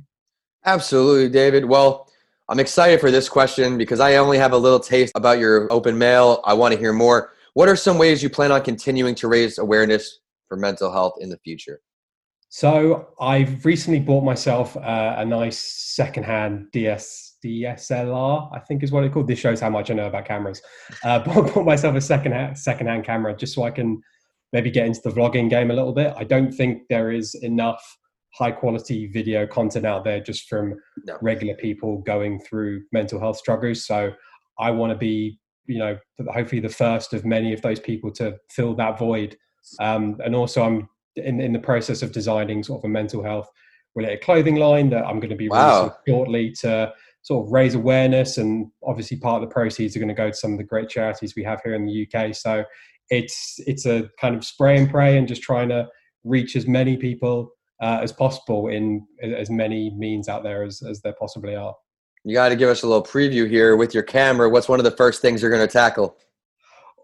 Absolutely, 0.65 1.29
David. 1.29 1.65
Well, 1.65 2.09
I'm 2.49 2.61
excited 2.61 3.01
for 3.01 3.11
this 3.11 3.29
question 3.29 3.79
because 3.79 4.01
I 4.01 4.17
only 4.17 4.39
have 4.39 4.53
a 4.53 4.59
little 4.59 4.81
taste 4.81 5.13
about 5.15 5.39
your 5.39 5.73
open 5.73 5.99
mail. 5.99 6.41
I 6.45 6.55
want 6.55 6.73
to 6.73 6.81
hear 6.81 6.93
more. 6.93 7.33
What 7.55 7.69
are 7.69 7.77
some 7.77 7.99
ways 7.99 8.23
you 8.23 8.31
plan 8.31 8.53
on 8.53 8.63
continuing 8.63 9.15
to 9.17 9.29
raise 9.29 9.59
awareness 9.59 10.21
for 10.49 10.57
mental 10.57 10.91
health 10.91 11.15
in 11.21 11.29
the 11.29 11.39
future? 11.39 11.81
So 12.49 13.09
I've 13.21 13.65
recently 13.65 14.01
bought 14.01 14.25
myself 14.25 14.77
uh, 14.77 15.15
a 15.19 15.25
nice 15.25 15.59
secondhand 15.59 16.67
DS 16.73 17.33
DSLR, 17.45 18.51
I 18.55 18.61
think 18.61 18.83
is 18.83 18.93
what 18.93 19.05
it's 19.05 19.13
called. 19.13 19.27
This 19.27 19.39
shows 19.39 19.61
how 19.61 19.71
much 19.71 19.91
I 19.91 19.95
know 19.95 20.07
about 20.07 20.27
cameras. 20.27 20.63
Uh, 21.03 21.19
bought 21.25 21.65
myself 21.65 21.97
a 21.97 22.01
second 22.01 22.57
secondhand 22.57 23.05
camera 23.05 23.37
just 23.37 23.55
so 23.55 23.65
I 23.65 23.71
can 23.71 24.01
maybe 24.53 24.71
get 24.71 24.87
into 24.87 25.01
the 25.03 25.11
vlogging 25.11 25.51
game 25.51 25.71
a 25.71 25.75
little 25.75 25.93
bit. 25.93 26.15
I 26.17 26.25
don't 26.25 26.53
think 26.53 26.83
there 26.89 27.11
is 27.11 27.35
enough 27.37 27.83
high 28.35 28.51
quality 28.51 29.09
video 29.09 29.47
content 29.47 29.87
out 29.87 30.05
there 30.05 30.21
just 30.21 30.49
from 30.49 30.75
no. 31.07 31.19
regular 31.21 31.55
people 31.55 31.99
going 32.03 32.41
through 32.41 32.83
mental 32.93 33.19
health 33.19 33.37
struggles. 33.37 33.87
So 33.87 34.13
I 34.59 34.71
want 34.71 34.93
to 34.93 34.99
be, 34.99 35.39
you 35.67 35.79
know, 35.79 35.97
hopefully 36.33 36.61
the 36.61 36.69
first 36.69 37.13
of 37.15 37.25
many 37.25 37.53
of 37.53 37.63
those 37.63 37.81
people 37.81 38.11
to 38.13 38.37
fill 38.51 38.75
that 38.77 38.99
void. 38.99 39.37
Um, 39.81 40.19
and 40.25 40.35
also, 40.35 40.63
I'm 40.63 40.89
in, 41.17 41.41
in 41.41 41.53
the 41.53 41.59
process 41.59 42.03
of 42.03 42.13
designing 42.13 42.63
sort 42.63 42.81
of 42.81 42.85
a 42.85 42.93
mental 42.93 43.23
health 43.23 43.49
related 43.95 44.23
clothing 44.23 44.57
line 44.57 44.91
that 44.91 45.05
I'm 45.05 45.21
going 45.21 45.31
to 45.31 45.37
be 45.37 45.49
wow. 45.49 45.81
releasing 45.81 45.99
shortly 46.09 46.53
to 46.61 46.93
sort 47.23 47.47
of 47.47 47.53
raise 47.53 47.75
awareness. 47.75 48.39
And 48.39 48.71
obviously, 48.85 49.19
part 49.19 49.43
of 49.43 49.49
the 49.49 49.53
proceeds 49.53 49.97
are 49.97 50.01
going 50.01 50.09
to 50.09 50.15
go 50.15 50.31
to 50.31 50.37
some 50.37 50.53
of 50.53 50.59
the 50.59 50.65
great 50.65 50.89
charities 50.89 51.35
we 51.37 51.45
have 51.45 51.61
here 51.65 51.75
in 51.75 51.87
the 51.87 52.07
UK. 52.07 52.35
So 52.35 52.65
it's 53.11 53.57
it's 53.67 53.87
a 53.87 54.09
kind 54.21 54.35
of 54.35 54.45
spray 54.45 54.79
and 54.79 54.91
pray 54.91 55.19
and 55.19 55.29
just 55.29 55.43
trying 55.43 55.69
to 55.69 55.89
reach 56.25 56.57
as 56.57 56.67
many 56.67 56.97
people 56.97 57.53
uh, 57.83 57.99
as 58.01 58.13
possible 58.13 58.69
in 58.69 59.07
as 59.23 59.51
many 59.51 59.93
means 59.97 60.29
out 60.29 60.43
there 60.43 60.63
as, 60.63 60.83
as 60.83 61.01
there 61.03 61.15
possibly 61.19 61.55
are. 61.55 61.75
You 62.25 62.35
got 62.35 62.51
to 62.51 62.57
give 62.57 62.69
us 62.69 62.83
a 62.83 62.87
little 62.87 63.03
preview 63.03 63.49
here 63.49 63.77
with 63.77 63.95
your 63.95 64.03
camera. 64.03 64.49
What's 64.49 64.69
one 64.69 64.79
of 64.79 64.85
the 64.85 64.93
first 64.93 65.21
things 65.21 65.43
you're 65.43 65.51
going 65.51 65.67
to 65.67 65.73
tackle? 65.73 66.17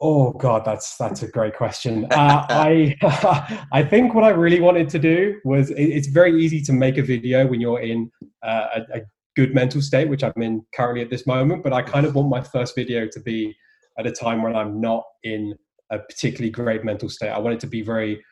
Oh 0.00 0.32
God, 0.32 0.64
that's 0.64 0.96
that's 0.96 1.22
a 1.22 1.28
great 1.28 1.56
question. 1.56 2.06
Uh, 2.12 2.46
I 2.48 2.96
I 3.72 3.82
think 3.82 4.14
what 4.14 4.22
I 4.24 4.28
really 4.28 4.60
wanted 4.60 4.88
to 4.90 4.98
do 4.98 5.40
was 5.44 5.70
it, 5.70 5.82
it's 5.82 6.06
very 6.06 6.40
easy 6.40 6.60
to 6.62 6.72
make 6.72 6.98
a 6.98 7.02
video 7.02 7.46
when 7.46 7.60
you're 7.60 7.80
in 7.80 8.10
uh, 8.44 8.66
a, 8.76 8.98
a, 8.98 9.00
good 9.36 9.54
mental 9.54 9.80
state, 9.80 10.08
which 10.08 10.24
I'm 10.24 10.32
in 10.42 10.64
currently 10.74 11.00
at 11.00 11.10
this 11.10 11.24
moment. 11.24 11.62
But 11.62 11.72
I 11.72 11.82
kind 11.82 12.04
of 12.04 12.16
want 12.16 12.28
my 12.28 12.42
first 12.42 12.74
video 12.74 13.06
to 13.06 13.20
be 13.20 13.56
at 13.96 14.06
a 14.06 14.10
time 14.10 14.42
when 14.42 14.56
I'm 14.56 14.80
not 14.80 15.04
in 15.22 15.54
a 15.90 15.98
particularly 15.98 16.50
great 16.50 16.84
mental 16.84 17.08
state. 17.08 17.30
I 17.30 17.38
want 17.38 17.54
it 17.54 17.60
to 17.60 17.68
be 17.68 17.82
very 17.82 18.24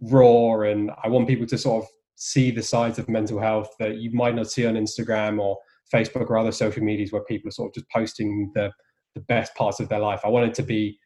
raw 0.00 0.60
and 0.60 0.90
I 1.02 1.08
want 1.08 1.28
people 1.28 1.46
to 1.46 1.58
sort 1.58 1.84
of 1.84 1.90
see 2.14 2.50
the 2.50 2.62
sides 2.62 2.98
of 2.98 3.08
mental 3.08 3.38
health 3.38 3.68
that 3.78 3.96
you 3.96 4.10
might 4.12 4.34
not 4.34 4.50
see 4.50 4.66
on 4.66 4.74
Instagram 4.74 5.40
or 5.40 5.58
Facebook 5.92 6.30
or 6.30 6.38
other 6.38 6.52
social 6.52 6.82
medias 6.82 7.12
where 7.12 7.22
people 7.24 7.48
are 7.48 7.52
sort 7.52 7.70
of 7.70 7.74
just 7.74 7.90
posting 7.90 8.50
the 8.54 8.72
the 9.14 9.20
best 9.22 9.54
parts 9.54 9.80
of 9.80 9.88
their 9.88 9.98
life. 9.98 10.20
I 10.24 10.28
want 10.28 10.46
it 10.46 10.54
to 10.54 10.62
be 10.62 10.98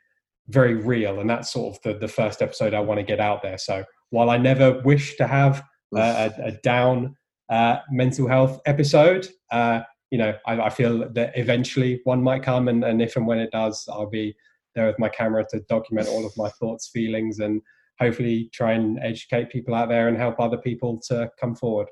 very 0.48 0.74
real, 0.74 1.20
and 1.20 1.30
that's 1.30 1.52
sort 1.52 1.76
of 1.76 1.82
the, 1.82 1.98
the 1.98 2.08
first 2.08 2.42
episode 2.42 2.74
I 2.74 2.80
want 2.80 2.98
to 2.98 3.04
get 3.04 3.20
out 3.20 3.40
there. 3.40 3.56
So 3.56 3.84
while 4.10 4.30
I 4.30 4.36
never 4.36 4.80
wish 4.82 5.16
to 5.16 5.26
have 5.26 5.62
uh, 5.96 6.30
a, 6.38 6.48
a, 6.48 6.52
down 6.62 7.16
uh, 7.48 7.76
mental 7.90 8.26
health 8.26 8.60
episode, 8.66 9.28
uh, 9.52 9.82
you 10.10 10.18
know, 10.18 10.34
I, 10.46 10.60
I, 10.60 10.70
feel 10.70 11.08
that 11.12 11.32
eventually 11.36 12.00
one 12.02 12.22
might 12.22 12.42
come, 12.42 12.66
and, 12.68 12.84
and 12.84 13.00
if 13.00 13.16
and 13.16 13.26
when 13.26 13.38
it 13.38 13.52
does, 13.52 13.88
I'll 13.88 14.10
be 14.10 14.34
there 14.74 14.86
with 14.86 14.98
my 14.98 15.08
camera 15.08 15.44
to 15.50 15.60
document 15.68 16.08
all 16.08 16.26
of 16.26 16.32
my 16.36 16.48
thoughts, 16.60 16.88
feelings, 16.88 17.38
and 17.38 17.62
hopefully 18.00 18.50
try 18.52 18.72
and 18.72 18.98
educate 19.02 19.50
people 19.50 19.74
out 19.74 19.88
there 19.88 20.08
and 20.08 20.16
help 20.16 20.40
other 20.40 20.58
people 20.58 21.00
to 21.08 21.30
come 21.38 21.54
forward. 21.54 21.88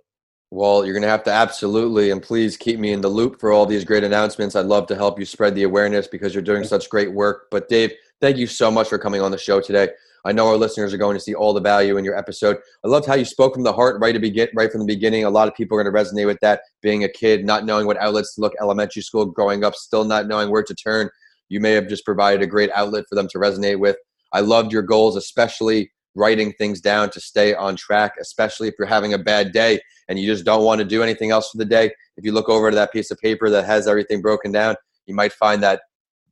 Well, 0.50 0.84
you're 0.84 0.94
going 0.94 1.02
to 1.02 1.08
have 1.08 1.24
to 1.24 1.32
absolutely 1.32 2.10
and 2.10 2.22
please 2.22 2.56
keep 2.56 2.78
me 2.80 2.92
in 2.92 3.02
the 3.02 3.08
loop 3.08 3.38
for 3.38 3.52
all 3.52 3.66
these 3.66 3.84
great 3.84 4.02
announcements. 4.02 4.56
I'd 4.56 4.64
love 4.64 4.86
to 4.86 4.96
help 4.96 5.18
you 5.18 5.26
spread 5.26 5.54
the 5.54 5.64
awareness 5.64 6.06
because 6.06 6.34
you're 6.34 6.42
doing 6.42 6.64
such 6.64 6.88
great 6.88 7.12
work. 7.12 7.48
But, 7.50 7.68
Dave, 7.68 7.92
thank 8.22 8.38
you 8.38 8.46
so 8.46 8.70
much 8.70 8.88
for 8.88 8.98
coming 8.98 9.20
on 9.20 9.30
the 9.30 9.36
show 9.36 9.60
today. 9.60 9.90
I 10.24 10.32
know 10.32 10.48
our 10.48 10.56
listeners 10.56 10.92
are 10.94 10.98
going 10.98 11.16
to 11.16 11.22
see 11.22 11.34
all 11.34 11.52
the 11.52 11.60
value 11.60 11.98
in 11.98 12.04
your 12.04 12.16
episode. 12.16 12.56
I 12.84 12.88
loved 12.88 13.06
how 13.06 13.14
you 13.14 13.26
spoke 13.26 13.54
from 13.54 13.62
the 13.62 13.72
heart 13.72 14.00
right 14.00 14.12
to 14.12 14.18
begin, 14.18 14.48
right 14.54 14.72
from 14.72 14.80
the 14.80 14.86
beginning. 14.86 15.24
A 15.24 15.30
lot 15.30 15.48
of 15.48 15.54
people 15.54 15.78
are 15.78 15.84
going 15.84 15.94
to 15.94 15.98
resonate 15.98 16.26
with 16.26 16.40
that. 16.40 16.62
Being 16.80 17.04
a 17.04 17.08
kid, 17.08 17.44
not 17.44 17.66
knowing 17.66 17.86
what 17.86 17.98
outlets 17.98 18.34
to 18.34 18.40
look, 18.40 18.54
elementary 18.60 19.02
school, 19.02 19.26
growing 19.26 19.64
up, 19.64 19.74
still 19.74 20.04
not 20.04 20.28
knowing 20.28 20.50
where 20.50 20.62
to 20.62 20.74
turn. 20.74 21.10
You 21.50 21.60
may 21.60 21.72
have 21.72 21.88
just 21.88 22.04
provided 22.06 22.42
a 22.42 22.46
great 22.46 22.70
outlet 22.74 23.04
for 23.08 23.14
them 23.14 23.28
to 23.28 23.38
resonate 23.38 23.78
with. 23.78 23.96
I 24.32 24.40
loved 24.40 24.72
your 24.72 24.82
goals, 24.82 25.16
especially 25.16 25.90
writing 26.18 26.52
things 26.54 26.80
down 26.80 27.08
to 27.10 27.20
stay 27.20 27.54
on 27.54 27.76
track, 27.76 28.14
especially 28.20 28.68
if 28.68 28.74
you're 28.78 28.88
having 28.88 29.14
a 29.14 29.18
bad 29.18 29.52
day 29.52 29.80
and 30.08 30.18
you 30.18 30.26
just 30.26 30.44
don't 30.44 30.64
want 30.64 30.80
to 30.80 30.84
do 30.84 31.02
anything 31.02 31.30
else 31.30 31.50
for 31.50 31.58
the 31.58 31.64
day. 31.64 31.92
If 32.16 32.24
you 32.24 32.32
look 32.32 32.48
over 32.48 32.70
to 32.70 32.74
that 32.74 32.92
piece 32.92 33.10
of 33.10 33.18
paper 33.18 33.48
that 33.50 33.64
has 33.64 33.86
everything 33.86 34.20
broken 34.20 34.50
down, 34.50 34.74
you 35.06 35.14
might 35.14 35.32
find 35.32 35.62
that 35.62 35.80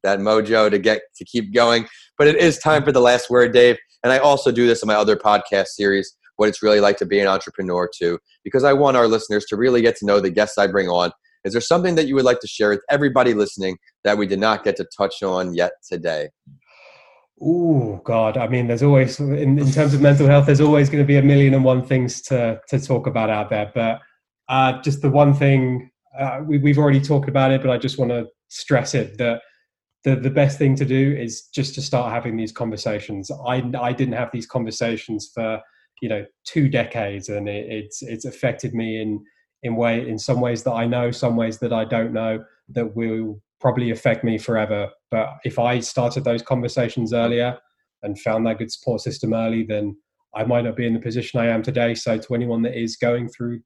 that 0.03 0.19
mojo 0.19 0.71
to 0.71 0.79
get 0.79 1.03
to 1.17 1.25
keep 1.25 1.55
going. 1.55 1.87
But 2.19 2.29
it 2.29 2.37
is 2.37 2.59
time 2.59 2.85
for 2.85 2.93
the 2.93 3.01
last 3.01 3.31
word, 3.31 3.53
Dave. 3.53 3.77
And 4.03 4.13
I 4.13 4.19
also 4.19 4.53
do 4.53 4.67
this 4.67 4.83
in 4.83 4.87
my 4.87 4.95
other 4.95 5.17
podcast 5.17 5.69
series, 5.69 6.17
what 6.37 6.49
it's 6.49 6.63
really 6.63 6.81
like 6.81 6.97
to 6.99 7.07
be 7.07 7.19
an 7.21 7.27
entrepreneur 7.27 7.89
too, 7.93 8.19
because 8.45 8.65
I 8.65 8.73
want 8.73 8.97
our 8.97 9.09
listeners 9.09 9.47
to 9.47 9.57
really 9.57 9.83
get 9.83 9.97
to 9.97 10.07
know 10.07 10.21
the 10.21 10.31
guests 10.31 10.59
I 10.59 10.67
bring 10.67 10.89
on. 10.89 11.11
Is 11.45 11.53
there 11.53 11.61
something 11.61 11.95
that 11.95 12.07
you 12.07 12.15
would 12.17 12.25
like 12.25 12.41
to 12.41 12.49
share 12.49 12.71
with 12.71 12.83
everybody 12.91 13.33
listening 13.35 13.79
that 14.05 14.19
we 14.19 14.27
did 14.27 14.41
not 14.41 14.65
get 14.65 14.77
to 14.77 14.87
touch 14.97 15.23
on 15.23 15.55
yet 15.55 15.73
today? 15.89 16.31
Oh 17.41 18.01
God! 18.05 18.39
I 18.39 18.49
mean, 18.49 18.67
there's 18.67 18.83
always 18.83 19.21
in, 19.21 19.59
in 19.59 19.71
terms 19.71 19.93
of 19.93 20.01
mental 20.01 20.27
health, 20.27 20.47
there's 20.47 20.61
always 20.61 20.89
going 20.89 21.03
to 21.03 21.07
be 21.07 21.17
a 21.17 21.23
million 21.23 21.53
and 21.53 21.65
one 21.65 21.85
things 21.85 22.23
to 22.23 22.61
to 22.69 22.81
talk 22.81 23.07
about 23.07 23.29
out 23.29 23.51
there. 23.51 23.71
But 23.75 24.01
uh, 24.49 24.81
just 24.81 25.03
the 25.03 25.11
one 25.11 25.35
thing 25.35 25.91
uh, 26.19 26.41
we, 26.47 26.59
we've 26.59 26.79
already 26.79 27.01
talked 27.01 27.29
about 27.29 27.51
it, 27.51 27.61
but 27.61 27.71
I 27.71 27.79
just 27.79 27.99
want 27.99 28.11
to 28.11 28.27
stress 28.49 28.95
it 28.95 29.19
that 29.19 29.43
the 30.05 30.17
the 30.17 30.31
best 30.31 30.57
thing 30.57 30.77
to 30.77 30.85
do 30.85 31.15
is 31.19 31.49
just 31.55 31.75
to 31.75 31.83
start 31.83 32.13
having 32.13 32.37
these 32.37 32.53
conversations. 32.53 33.31
I 33.47 33.71
I 33.79 33.93
didn't 33.93 34.15
have 34.15 34.31
these 34.33 34.47
conversations 34.47 35.31
for 35.35 35.61
you 36.01 36.09
know 36.09 36.25
two 36.45 36.69
decades, 36.69 37.29
and 37.29 37.49
it, 37.49 37.67
it's 37.69 38.03
it's 38.03 38.25
affected 38.25 38.73
me 38.73 39.03
in 39.03 39.23
in 39.63 39.77
way 39.77 40.09
in 40.09 40.19
some 40.19 40.41
ways 40.41 40.63
that 40.63 40.73
I 40.73 40.87
know, 40.87 41.11
some 41.11 41.37
ways 41.37 41.59
that 41.59 41.73
I 41.73 41.85
don't 41.85 42.13
know 42.13 42.45
that 42.71 42.97
will 42.97 43.43
probably 43.61 43.91
affect 43.91 44.25
me 44.25 44.39
forever. 44.39 44.91
But 45.11 45.39
if 45.45 45.59
I 45.59 45.81
started 45.81 46.25
those 46.25 46.43
conversations 46.43 47.13
earlier 47.13 47.59
and 48.03 48.19
found 48.21 48.47
that 48.47 48.59
good 48.59 48.71
support 48.71 49.01
system 49.01 49.33
early, 49.33 49.65
then 49.65 49.97
I 50.35 50.45
might 50.45 50.65
not 50.65 50.77
be 50.77 50.87
in 50.87 50.95
the 50.95 51.01
position 51.01 51.41
I 51.41 51.47
am 51.47 51.63
today. 51.63 51.95
So 51.95 52.19
to 52.19 52.35
anyone 52.35 52.63
that 52.63 52.79
is 52.79 52.97
going 52.97 53.29
through 53.29 53.61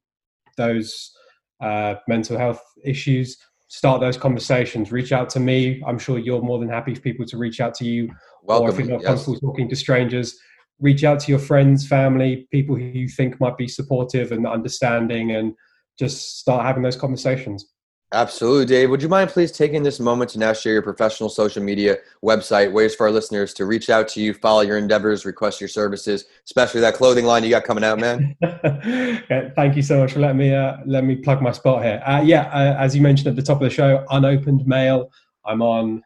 those 0.57 1.12
uh, 1.61 1.96
mental 2.07 2.38
health 2.38 2.62
issues, 2.85 3.37
start 3.68 4.00
those 4.00 4.16
conversations. 4.16 4.92
Reach 4.92 5.12
out 5.12 5.29
to 5.31 5.40
me. 5.40 5.83
I'm 5.87 5.98
sure 5.98 6.18
you're 6.18 6.42
more 6.42 6.59
than 6.59 6.68
happy 6.68 6.94
for 6.94 7.00
people 7.00 7.26
to 7.26 7.37
reach 7.37 7.61
out 7.61 7.74
to 7.74 7.85
you. 7.85 8.11
Welcome. 8.42 8.68
Or 8.68 8.70
if 8.70 8.79
you're 8.79 8.88
not 8.88 9.03
yes. 9.03 9.09
comfortable 9.09 9.40
talking 9.40 9.68
to 9.68 9.76
strangers, 9.76 10.38
reach 10.81 11.05
out 11.05 11.20
to 11.20 11.31
your 11.31 11.38
friends, 11.38 11.87
family, 11.87 12.48
people 12.50 12.76
who 12.76 12.85
you 12.85 13.09
think 13.09 13.40
might 13.40 13.57
be 13.57 13.68
supportive 13.68 14.33
and 14.33 14.46
understanding, 14.46 15.33
and 15.33 15.55
just 15.98 16.38
start 16.38 16.64
having 16.64 16.83
those 16.83 16.96
conversations. 16.96 17.66
Absolutely, 18.12 18.66
Dave. 18.66 18.90
Would 18.90 19.03
you 19.03 19.09
mind 19.09 19.31
please 19.31 19.53
taking 19.53 19.85
this 19.85 20.01
moment 20.01 20.31
to 20.31 20.40
now 20.40 20.53
share 20.53 20.73
your 20.73 20.83
professional 20.83 21.29
social 21.29 21.62
media 21.62 21.99
website, 22.25 22.73
ways 22.73 22.92
for 22.92 23.07
our 23.07 23.12
listeners 23.12 23.55
to 23.55 23.66
reach 23.66 23.88
out 23.88 24.09
to 24.09 24.20
you, 24.20 24.35
follow 24.35 24.62
your 24.62 24.79
endeavors, 24.79 25.25
request 25.25 25.61
your 25.61 25.68
services, 25.68 26.25
especially 26.44 26.81
that 26.81 26.94
clothing 26.94 27.25
line 27.25 27.44
you 27.44 27.51
got 27.51 27.62
coming 27.62 27.85
out, 27.85 28.01
man? 28.01 28.35
thank 29.55 29.77
you 29.77 29.83
so 29.83 30.01
much 30.01 30.12
for 30.12 30.18
letting 30.18 30.38
me 30.38 30.53
uh, 30.53 30.79
let 30.87 31.05
me 31.05 31.14
plug 31.14 31.40
my 31.40 31.53
spot 31.53 31.85
here. 31.85 32.03
Uh, 32.05 32.20
yeah, 32.25 32.51
uh, 32.53 32.77
as 32.81 32.96
you 32.96 33.01
mentioned 33.01 33.29
at 33.29 33.37
the 33.37 33.42
top 33.42 33.59
of 33.59 33.62
the 33.62 33.70
show, 33.70 34.05
Unopened 34.11 34.66
Male. 34.66 35.09
I'm 35.44 35.62
on 35.62 36.03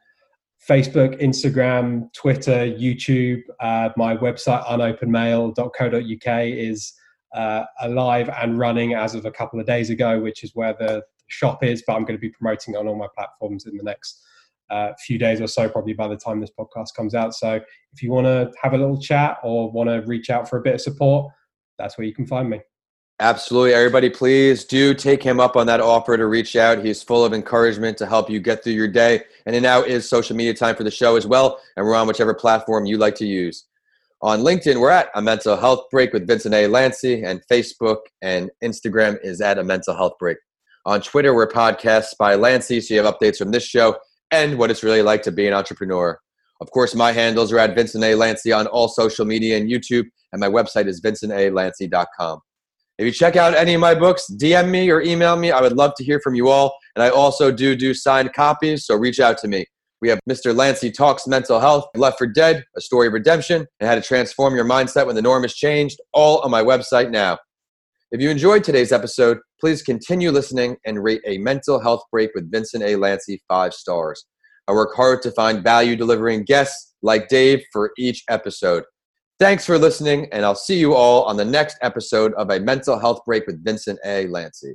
Facebook, 0.68 1.18
Instagram, 1.22 2.12
Twitter, 2.12 2.66
YouTube. 2.66 3.40
Uh, 3.60 3.88
my 3.96 4.14
website, 4.14 4.62
unopenmail.co.uk, 4.66 6.44
is 6.44 6.92
uh, 7.34 7.64
alive 7.80 8.28
and 8.28 8.58
running 8.58 8.92
as 8.92 9.14
of 9.14 9.24
a 9.24 9.30
couple 9.30 9.58
of 9.58 9.64
days 9.64 9.88
ago, 9.88 10.20
which 10.20 10.44
is 10.44 10.54
where 10.54 10.74
the 10.74 11.02
shop 11.28 11.62
is, 11.64 11.82
but 11.87 11.94
I'm 11.94 12.04
going 12.04 12.16
to 12.16 12.20
be 12.20 12.30
promoting 12.30 12.74
it 12.74 12.76
on 12.76 12.88
all 12.88 12.96
my 12.96 13.08
platforms 13.14 13.66
in 13.66 13.76
the 13.76 13.82
next 13.82 14.22
uh, 14.70 14.92
few 15.04 15.18
days 15.18 15.40
or 15.40 15.46
so, 15.46 15.68
probably 15.68 15.92
by 15.92 16.08
the 16.08 16.16
time 16.16 16.40
this 16.40 16.50
podcast 16.58 16.94
comes 16.96 17.14
out. 17.14 17.34
So 17.34 17.54
if 17.92 18.02
you 18.02 18.10
want 18.10 18.26
to 18.26 18.50
have 18.62 18.72
a 18.72 18.78
little 18.78 19.00
chat 19.00 19.38
or 19.42 19.70
want 19.70 19.88
to 19.90 20.02
reach 20.06 20.30
out 20.30 20.48
for 20.48 20.58
a 20.58 20.62
bit 20.62 20.74
of 20.74 20.80
support, 20.80 21.32
that's 21.78 21.98
where 21.98 22.06
you 22.06 22.14
can 22.14 22.26
find 22.26 22.48
me. 22.48 22.60
Absolutely. 23.20 23.74
Everybody, 23.74 24.10
please 24.10 24.64
do 24.64 24.92
take 24.92 25.22
him 25.22 25.38
up 25.38 25.54
on 25.56 25.68
that 25.68 25.80
offer 25.80 26.16
to 26.16 26.26
reach 26.26 26.56
out. 26.56 26.84
He's 26.84 27.00
full 27.00 27.24
of 27.24 27.32
encouragement 27.32 27.96
to 27.98 28.06
help 28.06 28.28
you 28.28 28.40
get 28.40 28.64
through 28.64 28.72
your 28.72 28.88
day. 28.88 29.22
And 29.46 29.54
it 29.54 29.60
now 29.60 29.82
is 29.82 30.08
social 30.08 30.34
media 30.34 30.52
time 30.52 30.74
for 30.74 30.82
the 30.82 30.90
show 30.90 31.14
as 31.14 31.24
well. 31.24 31.60
And 31.76 31.87
we're 31.87 31.94
on 31.94 32.08
whichever 32.08 32.34
platform 32.34 32.87
you 32.87 32.98
like 32.98 33.14
to 33.16 33.26
use. 33.26 33.66
On 34.20 34.40
LinkedIn, 34.40 34.80
we're 34.80 34.90
at 34.90 35.10
A 35.14 35.22
Mental 35.22 35.56
Health 35.56 35.84
Break 35.90 36.12
with 36.12 36.26
Vincent 36.26 36.54
A. 36.54 36.66
Lanci, 36.66 37.24
and 37.24 37.42
Facebook 37.50 37.98
and 38.22 38.50
Instagram 38.64 39.18
is 39.22 39.40
at 39.40 39.58
A 39.58 39.62
Mental 39.62 39.94
Health 39.94 40.14
Break. 40.18 40.38
On 40.86 41.00
Twitter, 41.00 41.34
we're 41.34 41.48
podcasts 41.48 42.14
by 42.18 42.36
Lanci, 42.36 42.82
so 42.82 42.92
you 42.92 43.02
have 43.02 43.14
updates 43.14 43.38
from 43.38 43.50
this 43.50 43.64
show 43.64 43.96
and 44.30 44.58
what 44.58 44.70
it's 44.70 44.82
really 44.82 45.00
like 45.00 45.22
to 45.22 45.32
be 45.32 45.46
an 45.46 45.54
entrepreneur. 45.54 46.18
Of 46.60 46.70
course, 46.72 46.94
my 46.94 47.10
handles 47.10 47.52
are 47.52 47.58
at 47.58 47.74
Vincent 47.74 48.04
A. 48.04 48.12
Lanci 48.12 48.54
on 48.54 48.66
all 48.66 48.88
social 48.88 49.24
media 49.24 49.56
and 49.56 49.70
YouTube, 49.70 50.04
and 50.32 50.40
my 50.40 50.48
website 50.48 50.86
is 50.86 51.00
vincentalanci.com. 51.00 52.40
If 52.98 53.06
you 53.06 53.12
check 53.12 53.34
out 53.34 53.54
any 53.54 53.74
of 53.74 53.80
my 53.80 53.94
books, 53.94 54.26
DM 54.30 54.68
me 54.68 54.90
or 54.90 55.00
email 55.00 55.36
me. 55.36 55.50
I 55.50 55.62
would 55.62 55.72
love 55.72 55.92
to 55.96 56.04
hear 56.04 56.20
from 56.20 56.34
you 56.34 56.48
all. 56.48 56.76
And 56.94 57.02
I 57.02 57.08
also 57.08 57.50
do 57.50 57.74
do 57.74 57.94
signed 57.94 58.34
copies, 58.34 58.84
so 58.84 58.94
reach 58.94 59.20
out 59.20 59.38
to 59.38 59.48
me. 59.48 59.64
We 60.02 60.10
have 60.10 60.20
Mr. 60.28 60.54
Lanci 60.54 60.92
Talks 60.92 61.26
Mental 61.26 61.60
Health, 61.60 61.86
Left 61.96 62.18
for 62.18 62.26
Dead, 62.26 62.62
A 62.76 62.80
Story 62.82 63.06
of 63.06 63.14
Redemption, 63.14 63.66
and 63.80 63.88
How 63.88 63.94
to 63.94 64.02
Transform 64.02 64.54
Your 64.54 64.66
Mindset 64.66 65.06
When 65.06 65.16
the 65.16 65.22
Norm 65.22 65.42
has 65.42 65.54
Changed, 65.54 65.98
all 66.12 66.40
on 66.40 66.50
my 66.50 66.62
website 66.62 67.10
now. 67.10 67.38
If 68.14 68.20
you 68.20 68.31
enjoyed 68.31 68.62
today's 68.62 68.92
episode, 68.92 69.38
please 69.59 69.83
continue 69.83 70.31
listening 70.31 70.77
and 70.87 71.03
rate 71.03 71.20
a 71.27 71.38
mental 71.38 71.81
health 71.81 72.05
break 72.12 72.31
with 72.33 72.48
Vincent 72.48 72.85
A. 72.85 72.94
Lanci 72.94 73.40
five 73.48 73.74
stars. 73.74 74.24
I 74.68 74.72
work 74.72 74.94
hard 74.94 75.20
to 75.22 75.33
find 75.33 75.64
value 75.64 75.96
delivering 75.96 76.44
guests 76.44 76.94
like 77.03 77.27
Dave 77.27 77.64
for 77.72 77.90
each 77.98 78.22
episode. 78.31 78.85
Thanks 79.40 79.66
for 79.66 79.79
listening, 79.79 80.29
and 80.31 80.44
I'll 80.44 80.55
see 80.55 80.79
you 80.79 80.94
all 80.94 81.24
on 81.24 81.37
the 81.37 81.44
next 81.44 81.77
episode 81.83 82.33
of 82.35 82.50
A 82.50 82.61
Mental 82.61 83.00
Health 83.00 83.22
Break 83.27 83.48
with 83.48 83.64
Vincent 83.64 83.98
A. 84.05 84.29
Lanci. 84.29 84.74